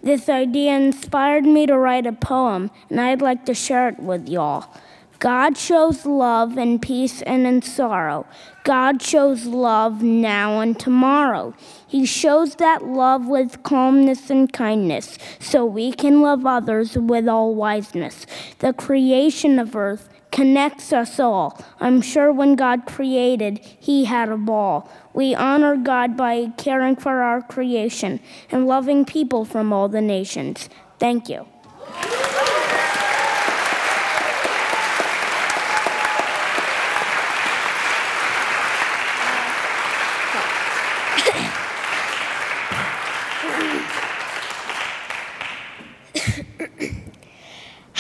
This 0.03 0.29
idea 0.29 0.77
inspired 0.77 1.45
me 1.45 1.67
to 1.67 1.77
write 1.77 2.07
a 2.07 2.13
poem, 2.13 2.71
and 2.89 3.01
I'd 3.01 3.21
like 3.21 3.45
to 3.47 3.55
share 3.55 3.89
it 3.89 3.99
with 3.99 4.29
y'all. 4.29 4.75
God 5.19 5.59
shows 5.59 6.07
love 6.07 6.57
in 6.57 6.79
peace 6.79 7.21
and 7.23 7.47
in 7.47 7.61
sorrow. 7.61 8.27
God 8.65 9.03
shows 9.03 9.45
love 9.45 10.03
now 10.03 10.61
and 10.61 10.79
tomorrow. 10.79 11.55
He 11.87 12.07
shows 12.07 12.55
that 12.55 12.85
love 12.85 13.27
with 13.27 13.63
calmness 13.63 14.31
and 14.31 14.51
kindness, 14.51 15.19
so 15.39 15.67
we 15.67 15.93
can 15.93 16.23
love 16.23 16.47
others 16.47 16.97
with 16.97 17.29
all 17.29 17.55
wiseness. 17.55 18.25
The 18.61 18.73
creation 18.73 19.59
of 19.59 19.77
earth 19.77 20.09
connects 20.31 20.93
us 20.93 21.19
all. 21.19 21.61
I'm 21.81 22.01
sure 22.01 22.33
when 22.33 22.55
God 22.57 22.87
created, 22.87 23.59
He 23.59 24.05
had 24.05 24.29
a 24.29 24.37
ball. 24.37 24.91
We 25.13 25.35
honor 25.35 25.77
God 25.77 26.17
by 26.17 26.53
caring 26.57 26.97
for 26.97 27.23
our 27.23 27.43
creation 27.43 28.21
and 28.51 28.67
loving 28.67 29.05
people 29.05 29.45
from 29.45 29.73
all 29.73 29.89
the 29.89 30.01
nations. 30.01 30.69
Thank 30.99 31.29
you. 31.29 31.47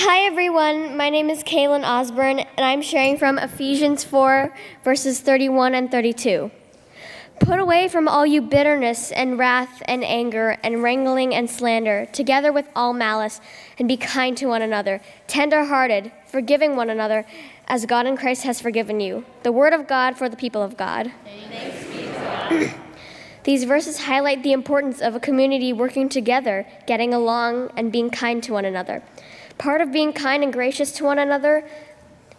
Hi, 0.02 0.19
everyone. 0.30 0.96
My 0.96 1.10
name 1.10 1.28
is 1.28 1.42
Kaylin 1.42 1.82
Osborne, 1.82 2.38
and 2.38 2.64
I'm 2.64 2.82
sharing 2.82 3.18
from 3.18 3.36
Ephesians 3.36 4.04
4, 4.04 4.54
verses 4.84 5.18
31 5.18 5.74
and 5.74 5.90
32. 5.90 6.52
Put 7.40 7.58
away 7.58 7.88
from 7.88 8.06
all 8.06 8.24
you 8.24 8.40
bitterness 8.40 9.10
and 9.10 9.40
wrath 9.40 9.82
and 9.86 10.04
anger 10.04 10.56
and 10.62 10.84
wrangling 10.84 11.34
and 11.34 11.50
slander, 11.50 12.06
together 12.12 12.52
with 12.52 12.68
all 12.76 12.92
malice, 12.92 13.40
and 13.76 13.88
be 13.88 13.96
kind 13.96 14.36
to 14.36 14.46
one 14.46 14.62
another, 14.62 15.00
tender 15.26 15.64
hearted, 15.64 16.12
forgiving 16.28 16.76
one 16.76 16.90
another, 16.90 17.26
as 17.66 17.84
God 17.84 18.06
in 18.06 18.16
Christ 18.16 18.44
has 18.44 18.60
forgiven 18.60 19.00
you. 19.00 19.26
The 19.42 19.50
word 19.50 19.72
of 19.72 19.88
God 19.88 20.16
for 20.16 20.28
the 20.28 20.36
people 20.36 20.62
of 20.62 20.76
God. 20.76 21.10
God. 22.14 22.74
These 23.42 23.64
verses 23.64 24.02
highlight 24.02 24.44
the 24.44 24.52
importance 24.52 25.00
of 25.00 25.16
a 25.16 25.20
community 25.20 25.72
working 25.72 26.08
together, 26.08 26.68
getting 26.86 27.12
along, 27.12 27.72
and 27.76 27.90
being 27.90 28.10
kind 28.10 28.40
to 28.44 28.52
one 28.52 28.64
another. 28.64 29.02
Part 29.60 29.82
of 29.82 29.92
being 29.92 30.14
kind 30.14 30.42
and 30.42 30.50
gracious 30.50 30.90
to 30.92 31.04
one 31.04 31.18
another 31.18 31.68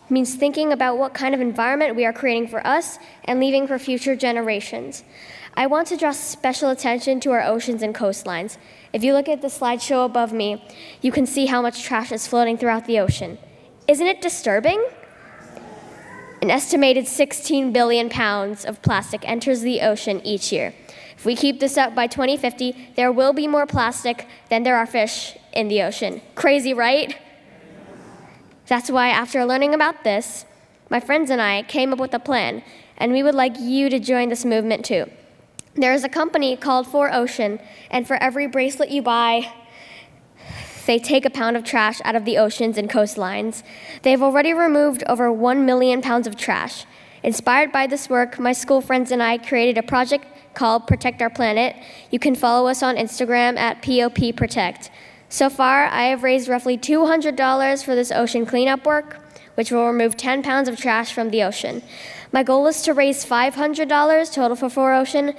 means 0.10 0.34
thinking 0.34 0.74
about 0.74 0.98
what 0.98 1.14
kind 1.14 1.36
of 1.36 1.40
environment 1.40 1.96
we 1.96 2.04
are 2.04 2.12
creating 2.12 2.48
for 2.48 2.66
us 2.66 2.98
and 3.26 3.40
leaving 3.40 3.68
for 3.68 3.78
future 3.78 4.16
generations. 4.16 5.04
I 5.54 5.68
want 5.68 5.88
to 5.90 5.98
draw 5.98 6.14
special 6.14 6.72
attention 6.72 7.20
to 7.20 7.30
our 7.30 7.44
oceans 7.44 7.84
and 7.84 7.94
coastlines. 7.94 8.58
If 8.92 9.04
you 9.04 9.14
look 9.14 9.30
at 9.30 9.44
the 9.44 9.50
slideshow 9.50 10.04
above 10.04 10.34
me, 10.34 10.68
you 11.02 11.12
can 11.12 11.28
see 11.28 11.46
how 11.46 11.62
much 11.62 11.84
trash 11.84 12.12
is 12.12 12.26
floating 12.26 12.58
throughout 12.58 12.86
the 12.88 12.98
ocean. 12.98 13.38
Isn't 13.88 14.08
it 14.08 14.20
disturbing? 14.20 14.84
An 16.42 16.50
estimated 16.50 17.08
16 17.08 17.72
billion 17.72 18.10
pounds 18.10 18.66
of 18.66 18.82
plastic 18.82 19.22
enters 19.30 19.62
the 19.62 19.82
ocean 19.82 20.26
each 20.26 20.52
year. 20.52 20.74
If 21.16 21.24
we 21.24 21.36
keep 21.36 21.60
this 21.60 21.78
up 21.78 21.94
by 21.94 22.08
2050, 22.08 22.94
there 22.96 23.12
will 23.12 23.32
be 23.32 23.48
more 23.48 23.68
plastic 23.68 24.28
than 24.50 24.64
there 24.64 24.76
are 24.76 24.88
fish 24.88 25.38
in 25.54 25.68
the 25.68 25.82
ocean. 25.82 26.22
Crazy, 26.36 26.74
right? 26.74 27.18
That's 28.68 28.90
why, 28.90 29.10
after 29.10 29.46
learning 29.46 29.74
about 29.74 30.04
this, 30.04 30.46
my 30.90 31.00
friends 31.00 31.30
and 31.30 31.42
I 31.42 31.64
came 31.64 31.92
up 31.92 32.00
with 32.00 32.14
a 32.14 32.20
plan, 32.20 32.64
and 32.98 33.12
we 33.12 33.24
would 33.24 33.36
like 33.36 33.60
you 33.60 33.90
to 33.90 34.00
join 34.00 34.30
this 34.30 34.46
movement 34.46 34.86
too. 34.86 35.06
There 35.76 35.94
is 35.94 36.04
a 36.04 36.10
company 36.10 36.58
called 36.58 36.88
4Ocean, 36.88 37.62
and 37.90 38.08
for 38.08 38.16
every 38.18 38.48
bracelet 38.48 38.90
you 38.90 39.02
buy, 39.02 39.54
they 40.86 41.00
take 41.00 41.26
a 41.26 41.30
pound 41.30 41.56
of 41.56 41.64
trash 41.64 42.02
out 42.04 42.16
of 42.16 42.26
the 42.26 42.38
oceans 42.38 42.78
and 42.78 42.90
coastlines. 42.90 43.64
They've 44.02 44.22
already 44.22 44.54
removed 44.54 45.04
over 45.08 45.32
1 45.32 45.66
million 45.66 46.02
pounds 46.02 46.28
of 46.28 46.36
trash. 46.36 46.86
Inspired 47.24 47.72
by 47.72 47.88
this 47.88 48.10
work, 48.10 48.40
my 48.40 48.52
school 48.52 48.82
friends 48.82 49.12
and 49.12 49.22
I 49.22 49.38
created 49.38 49.78
a 49.78 49.84
project 49.84 50.26
called 50.54 50.88
Protect 50.88 51.22
Our 51.22 51.30
Planet. 51.30 51.76
You 52.10 52.20
can 52.20 52.36
follow 52.36 52.68
us 52.68 52.84
on 52.84 52.96
Instagram 52.96 53.58
at 53.58 53.82
POP 53.82 54.36
Protect. 54.36 54.90
So 55.32 55.50
far, 55.50 55.86
I 55.86 56.08
have 56.08 56.24
raised 56.24 56.50
roughly 56.50 56.78
$200 56.78 57.86
for 57.86 57.96
this 57.96 58.12
ocean 58.12 58.46
cleanup 58.46 58.86
work, 58.86 59.18
which 59.56 59.72
will 59.72 59.88
remove 59.88 60.18
10 60.18 60.44
pounds 60.44 60.68
of 60.68 60.78
trash 60.78 61.14
from 61.14 61.30
the 61.30 61.42
ocean. 61.42 61.82
My 62.34 62.44
goal 62.44 62.68
is 62.68 62.82
to 62.82 62.94
raise 62.94 63.26
$500 63.26 64.34
total 64.34 64.58
for 64.58 64.68
4Ocean, 64.68 65.34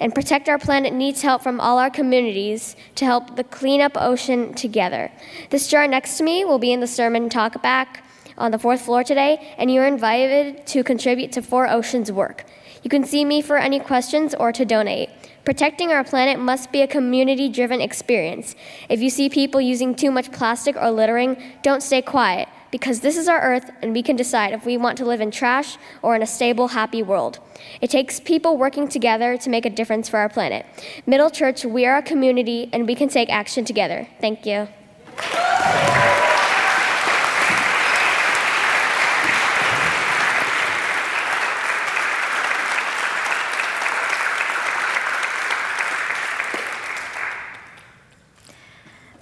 and 0.00 0.12
Protect 0.12 0.48
Our 0.48 0.58
Planet 0.58 0.92
needs 0.92 1.22
help 1.22 1.44
from 1.44 1.60
all 1.60 1.78
our 1.78 1.90
communities 1.90 2.74
to 2.96 3.04
help 3.04 3.36
the 3.36 3.44
clean 3.44 3.80
up 3.80 3.92
ocean 3.94 4.52
together. 4.52 5.12
This 5.50 5.68
jar 5.68 5.86
next 5.86 6.18
to 6.18 6.24
me 6.24 6.44
will 6.44 6.58
be 6.58 6.72
in 6.72 6.80
the 6.80 6.88
sermon 6.88 7.28
talk 7.28 7.62
back 7.62 8.04
on 8.36 8.50
the 8.50 8.58
fourth 8.58 8.82
floor 8.82 9.04
today, 9.04 9.54
and 9.58 9.72
you're 9.72 9.86
invited 9.86 10.66
to 10.66 10.82
contribute 10.82 11.30
to 11.30 11.40
4Ocean's 11.40 12.10
work. 12.10 12.44
You 12.82 12.90
can 12.90 13.04
see 13.04 13.24
me 13.24 13.42
for 13.42 13.58
any 13.58 13.78
questions 13.78 14.34
or 14.34 14.50
to 14.50 14.64
donate. 14.64 15.08
Protecting 15.46 15.92
our 15.92 16.02
planet 16.02 16.40
must 16.40 16.72
be 16.72 16.82
a 16.82 16.88
community 16.88 17.48
driven 17.48 17.80
experience. 17.80 18.56
If 18.88 19.00
you 19.00 19.08
see 19.08 19.28
people 19.28 19.60
using 19.60 19.94
too 19.94 20.10
much 20.10 20.32
plastic 20.32 20.74
or 20.74 20.90
littering, 20.90 21.40
don't 21.62 21.84
stay 21.84 22.02
quiet, 22.02 22.48
because 22.72 22.98
this 22.98 23.16
is 23.16 23.28
our 23.28 23.40
Earth 23.40 23.70
and 23.80 23.92
we 23.92 24.02
can 24.02 24.16
decide 24.16 24.52
if 24.52 24.66
we 24.66 24.76
want 24.76 24.98
to 24.98 25.04
live 25.04 25.20
in 25.20 25.30
trash 25.30 25.78
or 26.02 26.16
in 26.16 26.22
a 26.22 26.26
stable, 26.26 26.66
happy 26.66 27.00
world. 27.00 27.38
It 27.80 27.90
takes 27.90 28.18
people 28.18 28.56
working 28.56 28.88
together 28.88 29.36
to 29.36 29.48
make 29.48 29.64
a 29.64 29.70
difference 29.70 30.08
for 30.08 30.18
our 30.18 30.28
planet. 30.28 30.66
Middle 31.06 31.30
Church, 31.30 31.64
we 31.64 31.86
are 31.86 31.98
a 31.98 32.02
community 32.02 32.68
and 32.72 32.88
we 32.88 32.96
can 32.96 33.08
take 33.08 33.30
action 33.30 33.64
together. 33.64 34.08
Thank 34.20 34.46
you. 34.46 34.66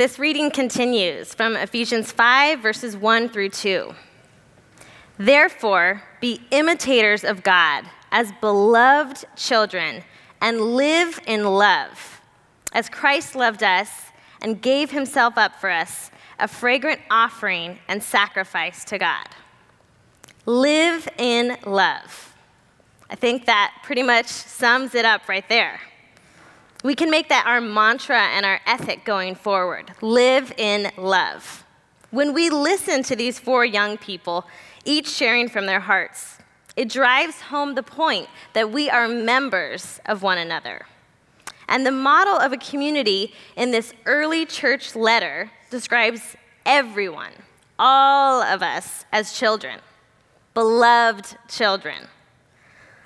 This 0.04 0.18
reading 0.18 0.50
continues 0.50 1.32
from 1.32 1.56
Ephesians 1.56 2.12
5, 2.12 2.60
verses 2.60 2.94
1 2.94 3.30
through 3.30 3.48
2. 3.48 3.94
Therefore, 5.16 6.02
be 6.20 6.42
imitators 6.50 7.24
of 7.24 7.42
God 7.42 7.86
as 8.12 8.30
beloved 8.42 9.24
children 9.34 10.04
and 10.42 10.60
live 10.60 11.18
in 11.26 11.44
love, 11.46 12.20
as 12.74 12.90
Christ 12.90 13.34
loved 13.34 13.62
us 13.62 13.88
and 14.42 14.60
gave 14.60 14.90
himself 14.90 15.38
up 15.38 15.58
for 15.58 15.70
us, 15.70 16.10
a 16.38 16.48
fragrant 16.48 17.00
offering 17.10 17.78
and 17.88 18.02
sacrifice 18.02 18.84
to 18.84 18.98
God. 18.98 19.26
Live 20.44 21.08
in 21.16 21.56
love. 21.64 22.36
I 23.08 23.14
think 23.14 23.46
that 23.46 23.72
pretty 23.82 24.02
much 24.02 24.26
sums 24.26 24.94
it 24.94 25.06
up 25.06 25.30
right 25.30 25.48
there. 25.48 25.80
We 26.84 26.94
can 26.94 27.10
make 27.10 27.30
that 27.30 27.46
our 27.46 27.62
mantra 27.62 28.20
and 28.20 28.44
our 28.44 28.60
ethic 28.66 29.06
going 29.06 29.36
forward 29.36 29.92
live 30.02 30.52
in 30.58 30.92
love. 30.98 31.64
when 32.10 32.32
we 32.32 32.48
listen 32.48 33.02
to 33.02 33.16
these 33.16 33.40
four 33.40 33.64
young 33.64 33.96
people, 33.96 34.46
each 34.84 35.08
sharing 35.08 35.48
from 35.48 35.66
their 35.66 35.80
hearts, 35.80 36.38
it 36.76 36.88
drives 36.88 37.40
home 37.40 37.74
the 37.74 37.82
point 37.82 38.28
that 38.52 38.70
we 38.70 38.88
are 38.88 39.08
members 39.08 39.98
of 40.06 40.22
one 40.22 40.38
another. 40.38 40.86
And 41.68 41.84
the 41.84 41.90
model 41.90 42.36
of 42.36 42.52
a 42.52 42.56
community 42.56 43.32
in 43.56 43.72
this 43.72 43.92
early 44.04 44.46
church 44.46 44.94
letter 44.94 45.50
describes 45.70 46.36
everyone, 46.64 47.32
all 47.80 48.42
of 48.42 48.62
us 48.62 49.04
as 49.10 49.36
children, 49.36 49.80
beloved 50.52 51.36
children. 51.48 52.06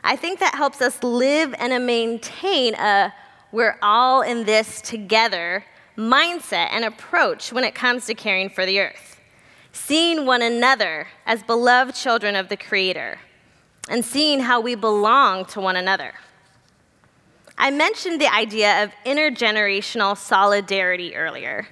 I 0.04 0.16
think 0.16 0.40
that 0.40 0.54
helps 0.54 0.82
us 0.82 1.02
live 1.02 1.54
and 1.58 1.86
maintain 1.86 2.74
a 2.74 3.14
we're 3.50 3.78
all 3.82 4.22
in 4.22 4.44
this 4.44 4.80
together 4.80 5.64
mindset 5.96 6.68
and 6.70 6.84
approach 6.84 7.52
when 7.52 7.64
it 7.64 7.74
comes 7.74 8.06
to 8.06 8.14
caring 8.14 8.48
for 8.48 8.64
the 8.64 8.80
earth. 8.80 9.20
Seeing 9.72 10.26
one 10.26 10.42
another 10.42 11.08
as 11.26 11.42
beloved 11.42 11.94
children 11.94 12.36
of 12.36 12.48
the 12.48 12.56
Creator 12.56 13.18
and 13.88 14.04
seeing 14.04 14.40
how 14.40 14.60
we 14.60 14.74
belong 14.74 15.44
to 15.46 15.60
one 15.60 15.76
another. 15.76 16.12
I 17.56 17.70
mentioned 17.70 18.20
the 18.20 18.32
idea 18.32 18.84
of 18.84 18.92
intergenerational 19.04 20.16
solidarity 20.16 21.16
earlier, 21.16 21.66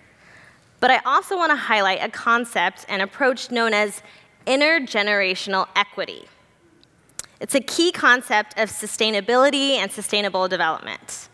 but 0.81 0.91
I 0.91 0.99
also 1.05 1.37
want 1.37 1.51
to 1.51 1.57
highlight 1.57 2.03
a 2.03 2.09
concept 2.09 2.87
and 2.89 3.03
approach 3.03 3.51
known 3.51 3.73
as 3.73 4.03
intergenerational 4.47 5.69
equity. 5.77 6.25
It's 7.41 7.55
a 7.55 7.61
key 7.61 7.93
concept 7.93 8.59
of 8.59 8.71
sustainability 8.71 9.73
and 9.73 9.93
sustainable 9.93 10.49
development. 10.49 11.29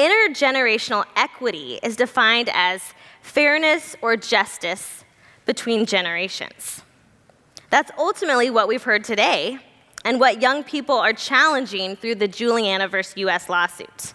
Intergenerational 0.00 1.04
equity 1.14 1.78
is 1.82 1.94
defined 1.94 2.48
as 2.54 2.94
fairness 3.20 3.94
or 4.00 4.16
justice 4.16 5.04
between 5.44 5.84
generations. 5.84 6.80
That's 7.68 7.90
ultimately 7.98 8.48
what 8.48 8.66
we've 8.66 8.82
heard 8.82 9.04
today 9.04 9.58
and 10.06 10.18
what 10.18 10.40
young 10.40 10.64
people 10.64 10.96
are 10.96 11.12
challenging 11.12 11.96
through 11.96 12.14
the 12.14 12.28
Juliana 12.28 12.88
versus 12.88 13.14
US 13.18 13.50
lawsuit, 13.50 14.14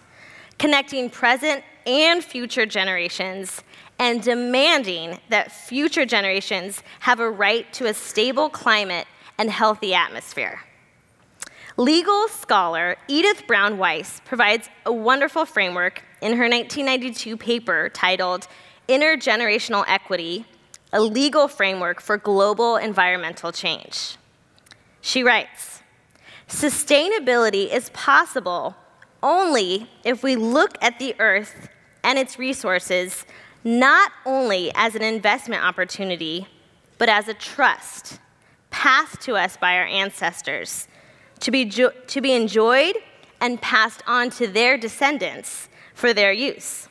connecting 0.58 1.08
present 1.08 1.62
and 1.86 2.24
future 2.24 2.66
generations 2.66 3.62
and 4.00 4.20
demanding 4.20 5.20
that 5.28 5.52
future 5.52 6.04
generations 6.04 6.82
have 6.98 7.20
a 7.20 7.30
right 7.30 7.72
to 7.74 7.86
a 7.86 7.94
stable 7.94 8.50
climate 8.50 9.06
and 9.38 9.52
healthy 9.52 9.94
atmosphere. 9.94 10.65
Legal 11.78 12.26
scholar 12.28 12.96
Edith 13.06 13.46
Brown 13.46 13.76
Weiss 13.76 14.22
provides 14.24 14.70
a 14.86 14.92
wonderful 14.92 15.44
framework 15.44 16.02
in 16.22 16.32
her 16.38 16.48
1992 16.48 17.36
paper 17.36 17.90
titled 17.90 18.48
Intergenerational 18.88 19.84
Equity 19.86 20.46
A 20.94 21.02
Legal 21.02 21.48
Framework 21.48 22.00
for 22.00 22.16
Global 22.16 22.76
Environmental 22.76 23.52
Change. 23.52 24.16
She 25.02 25.22
writes 25.22 25.82
Sustainability 26.48 27.70
is 27.70 27.90
possible 27.90 28.74
only 29.22 29.90
if 30.02 30.22
we 30.22 30.34
look 30.34 30.78
at 30.80 30.98
the 30.98 31.14
earth 31.18 31.68
and 32.02 32.18
its 32.18 32.38
resources 32.38 33.26
not 33.64 34.12
only 34.24 34.72
as 34.74 34.94
an 34.94 35.02
investment 35.02 35.62
opportunity, 35.62 36.48
but 36.96 37.10
as 37.10 37.28
a 37.28 37.34
trust 37.34 38.18
passed 38.70 39.20
to 39.20 39.34
us 39.34 39.58
by 39.58 39.76
our 39.76 39.86
ancestors 39.86 40.88
to 41.40 41.50
be, 41.50 41.64
jo- 41.64 41.92
to 42.08 42.20
be 42.20 42.32
enjoyed 42.32 42.96
and 43.40 43.60
passed 43.60 44.02
on 44.06 44.30
to 44.30 44.46
their 44.46 44.78
descendants 44.78 45.68
for 45.94 46.12
their 46.12 46.32
use. 46.32 46.88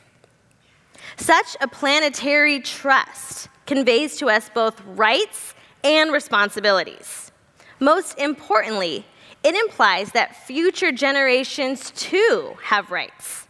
Such 1.16 1.56
a 1.60 1.68
planetary 1.68 2.60
trust 2.60 3.48
conveys 3.66 4.16
to 4.18 4.26
us 4.26 4.50
both 4.52 4.80
rights 4.84 5.54
and 5.82 6.12
responsibilities. 6.12 7.32
Most 7.80 8.18
importantly, 8.18 9.06
it 9.42 9.54
implies 9.54 10.12
that 10.12 10.36
future 10.46 10.92
generations 10.92 11.90
too 11.92 12.56
have 12.62 12.90
rights. 12.90 13.46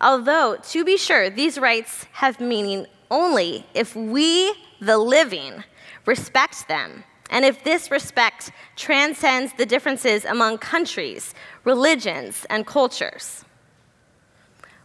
Although, 0.00 0.56
to 0.70 0.84
be 0.84 0.96
sure, 0.96 1.28
these 1.28 1.58
rights 1.58 2.06
have 2.12 2.40
meaning 2.40 2.86
only 3.10 3.66
if 3.74 3.94
we, 3.94 4.54
the 4.80 4.96
living, 4.96 5.62
respect 6.06 6.68
them 6.68 7.04
and 7.30 7.44
if 7.44 7.64
this 7.64 7.90
respect 7.90 8.50
transcends 8.76 9.52
the 9.54 9.64
differences 9.64 10.24
among 10.24 10.58
countries, 10.58 11.32
religions, 11.64 12.44
and 12.50 12.66
cultures. 12.66 13.44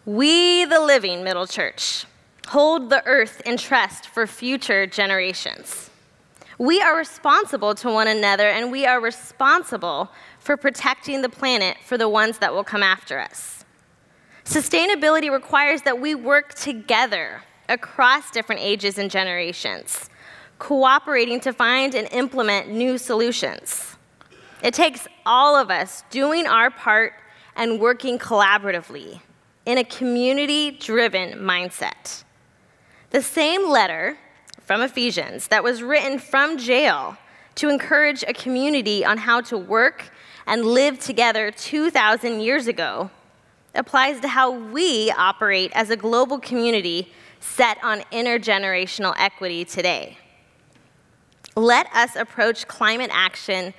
We, 0.05 0.65
the 0.65 0.79
living 0.79 1.23
Middle 1.23 1.47
Church, 1.47 2.05
hold 2.47 2.91
the 2.91 3.03
earth 3.07 3.41
in 3.45 3.57
trust 3.57 4.07
for 4.07 4.27
future 4.27 4.85
generations. 4.85 5.89
We 6.59 6.79
are 6.81 6.95
responsible 6.95 7.75
to 7.75 7.89
one 7.89 8.07
another, 8.07 8.47
and 8.47 8.71
we 8.71 8.85
are 8.85 9.01
responsible 9.01 10.11
for 10.39 10.55
protecting 10.55 11.21
the 11.21 11.29
planet 11.29 11.77
for 11.83 11.97
the 11.97 12.07
ones 12.07 12.37
that 12.37 12.53
will 12.53 12.63
come 12.63 12.83
after 12.83 13.19
us. 13.19 13.65
Sustainability 14.45 15.31
requires 15.31 15.81
that 15.81 15.99
we 15.99 16.13
work 16.13 16.53
together 16.53 17.41
across 17.67 18.29
different 18.29 18.61
ages 18.61 18.99
and 18.99 19.09
generations 19.09 20.09
cooperating 20.59 21.39
to 21.41 21.53
find 21.53 21.95
and 21.95 22.07
implement 22.11 22.69
new 22.69 22.97
solutions. 22.97 23.97
It 24.61 24.73
takes 24.73 25.07
all 25.25 25.55
of 25.55 25.69
us 25.69 26.03
doing 26.09 26.47
our 26.47 26.71
part 26.71 27.13
and 27.55 27.79
working 27.79 28.17
collaboratively 28.17 29.21
in 29.65 29.77
a 29.77 29.83
community 29.83 30.71
driven 30.71 31.39
mindset. 31.39 32.23
The 33.11 33.21
same 33.21 33.69
letter 33.69 34.17
from 34.63 34.81
Ephesians 34.81 35.47
that 35.47 35.63
was 35.63 35.83
written 35.83 36.19
from 36.19 36.57
jail 36.57 37.17
to 37.55 37.69
encourage 37.69 38.23
a 38.27 38.33
community 38.33 39.05
on 39.05 39.17
how 39.17 39.41
to 39.41 39.57
work 39.57 40.11
and 40.47 40.65
live 40.65 40.99
together 40.99 41.51
2,000 41.51 42.39
years 42.39 42.67
ago 42.67 43.09
applies 43.73 44.19
to 44.21 44.27
how 44.27 44.51
we 44.51 45.11
operate 45.11 45.71
as 45.73 45.89
a 45.89 45.97
global 45.97 46.39
community 46.39 47.11
set 47.39 47.77
on 47.83 47.99
intergenerational 48.11 49.13
equity 49.17 49.65
today. 49.65 50.17
Let 51.55 51.93
us 51.95 52.17
approach 52.17 52.67
climate 52.67 53.11
action 53.13 53.73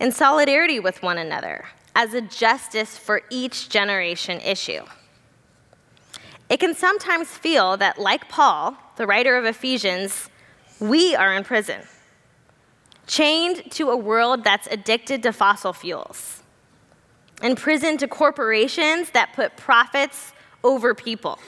in 0.00 0.10
solidarity 0.10 0.80
with 0.80 1.02
one 1.02 1.16
another 1.16 1.66
as 1.94 2.12
a 2.12 2.20
justice 2.20 2.98
for 2.98 3.22
each 3.30 3.68
generation 3.68 4.40
issue. 4.40 4.82
It 6.48 6.58
can 6.58 6.74
sometimes 6.74 7.28
feel 7.28 7.76
that, 7.76 7.98
like 7.98 8.28
Paul, 8.28 8.76
the 8.96 9.06
writer 9.06 9.36
of 9.36 9.44
Ephesians, 9.44 10.28
we 10.80 11.14
are 11.14 11.32
in 11.34 11.44
prison, 11.44 11.82
chained 13.06 13.70
to 13.72 13.90
a 13.90 13.96
world 13.96 14.42
that's 14.42 14.66
addicted 14.68 15.22
to 15.22 15.32
fossil 15.32 15.72
fuels, 15.72 16.42
imprisoned 17.42 18.00
to 18.00 18.08
corporations 18.08 19.10
that 19.10 19.32
put 19.34 19.56
profits 19.56 20.32
over 20.64 20.94
people. 20.94 21.38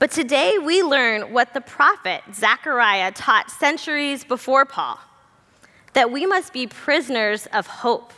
But 0.00 0.10
today 0.10 0.56
we 0.56 0.82
learn 0.82 1.30
what 1.30 1.52
the 1.52 1.60
prophet 1.60 2.22
Zechariah 2.32 3.12
taught 3.12 3.50
centuries 3.50 4.24
before 4.24 4.64
Paul 4.64 4.98
that 5.92 6.10
we 6.10 6.24
must 6.24 6.54
be 6.54 6.66
prisoners 6.66 7.46
of 7.52 7.66
hope. 7.66 8.14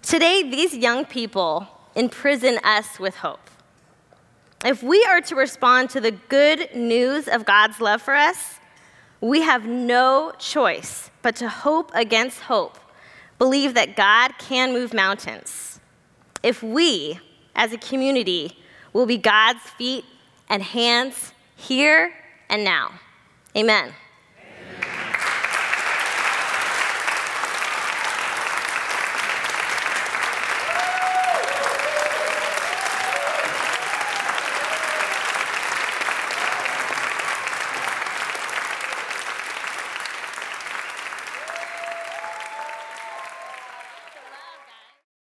Today, 0.00 0.48
these 0.48 0.76
young 0.76 1.04
people 1.06 1.66
imprison 1.96 2.58
us 2.62 3.00
with 3.00 3.16
hope. 3.16 3.50
If 4.64 4.82
we 4.82 5.04
are 5.06 5.20
to 5.22 5.34
respond 5.34 5.90
to 5.90 6.00
the 6.00 6.12
good 6.12 6.68
news 6.72 7.26
of 7.26 7.44
God's 7.44 7.80
love 7.80 8.00
for 8.00 8.14
us, 8.14 8.60
we 9.20 9.40
have 9.40 9.66
no 9.66 10.32
choice 10.38 11.10
but 11.22 11.34
to 11.36 11.48
hope 11.48 11.90
against 11.94 12.40
hope, 12.40 12.78
believe 13.38 13.74
that 13.74 13.96
God 13.96 14.32
can 14.38 14.72
move 14.72 14.94
mountains. 14.94 15.80
If 16.44 16.62
we, 16.62 17.18
as 17.56 17.72
a 17.72 17.78
community, 17.78 18.56
will 18.92 19.06
be 19.06 19.16
God's 19.16 19.62
feet 19.62 20.04
and 20.48 20.62
hands 20.62 21.32
here 21.56 22.12
and 22.48 22.64
now. 22.64 22.92
Amen. 23.56 23.92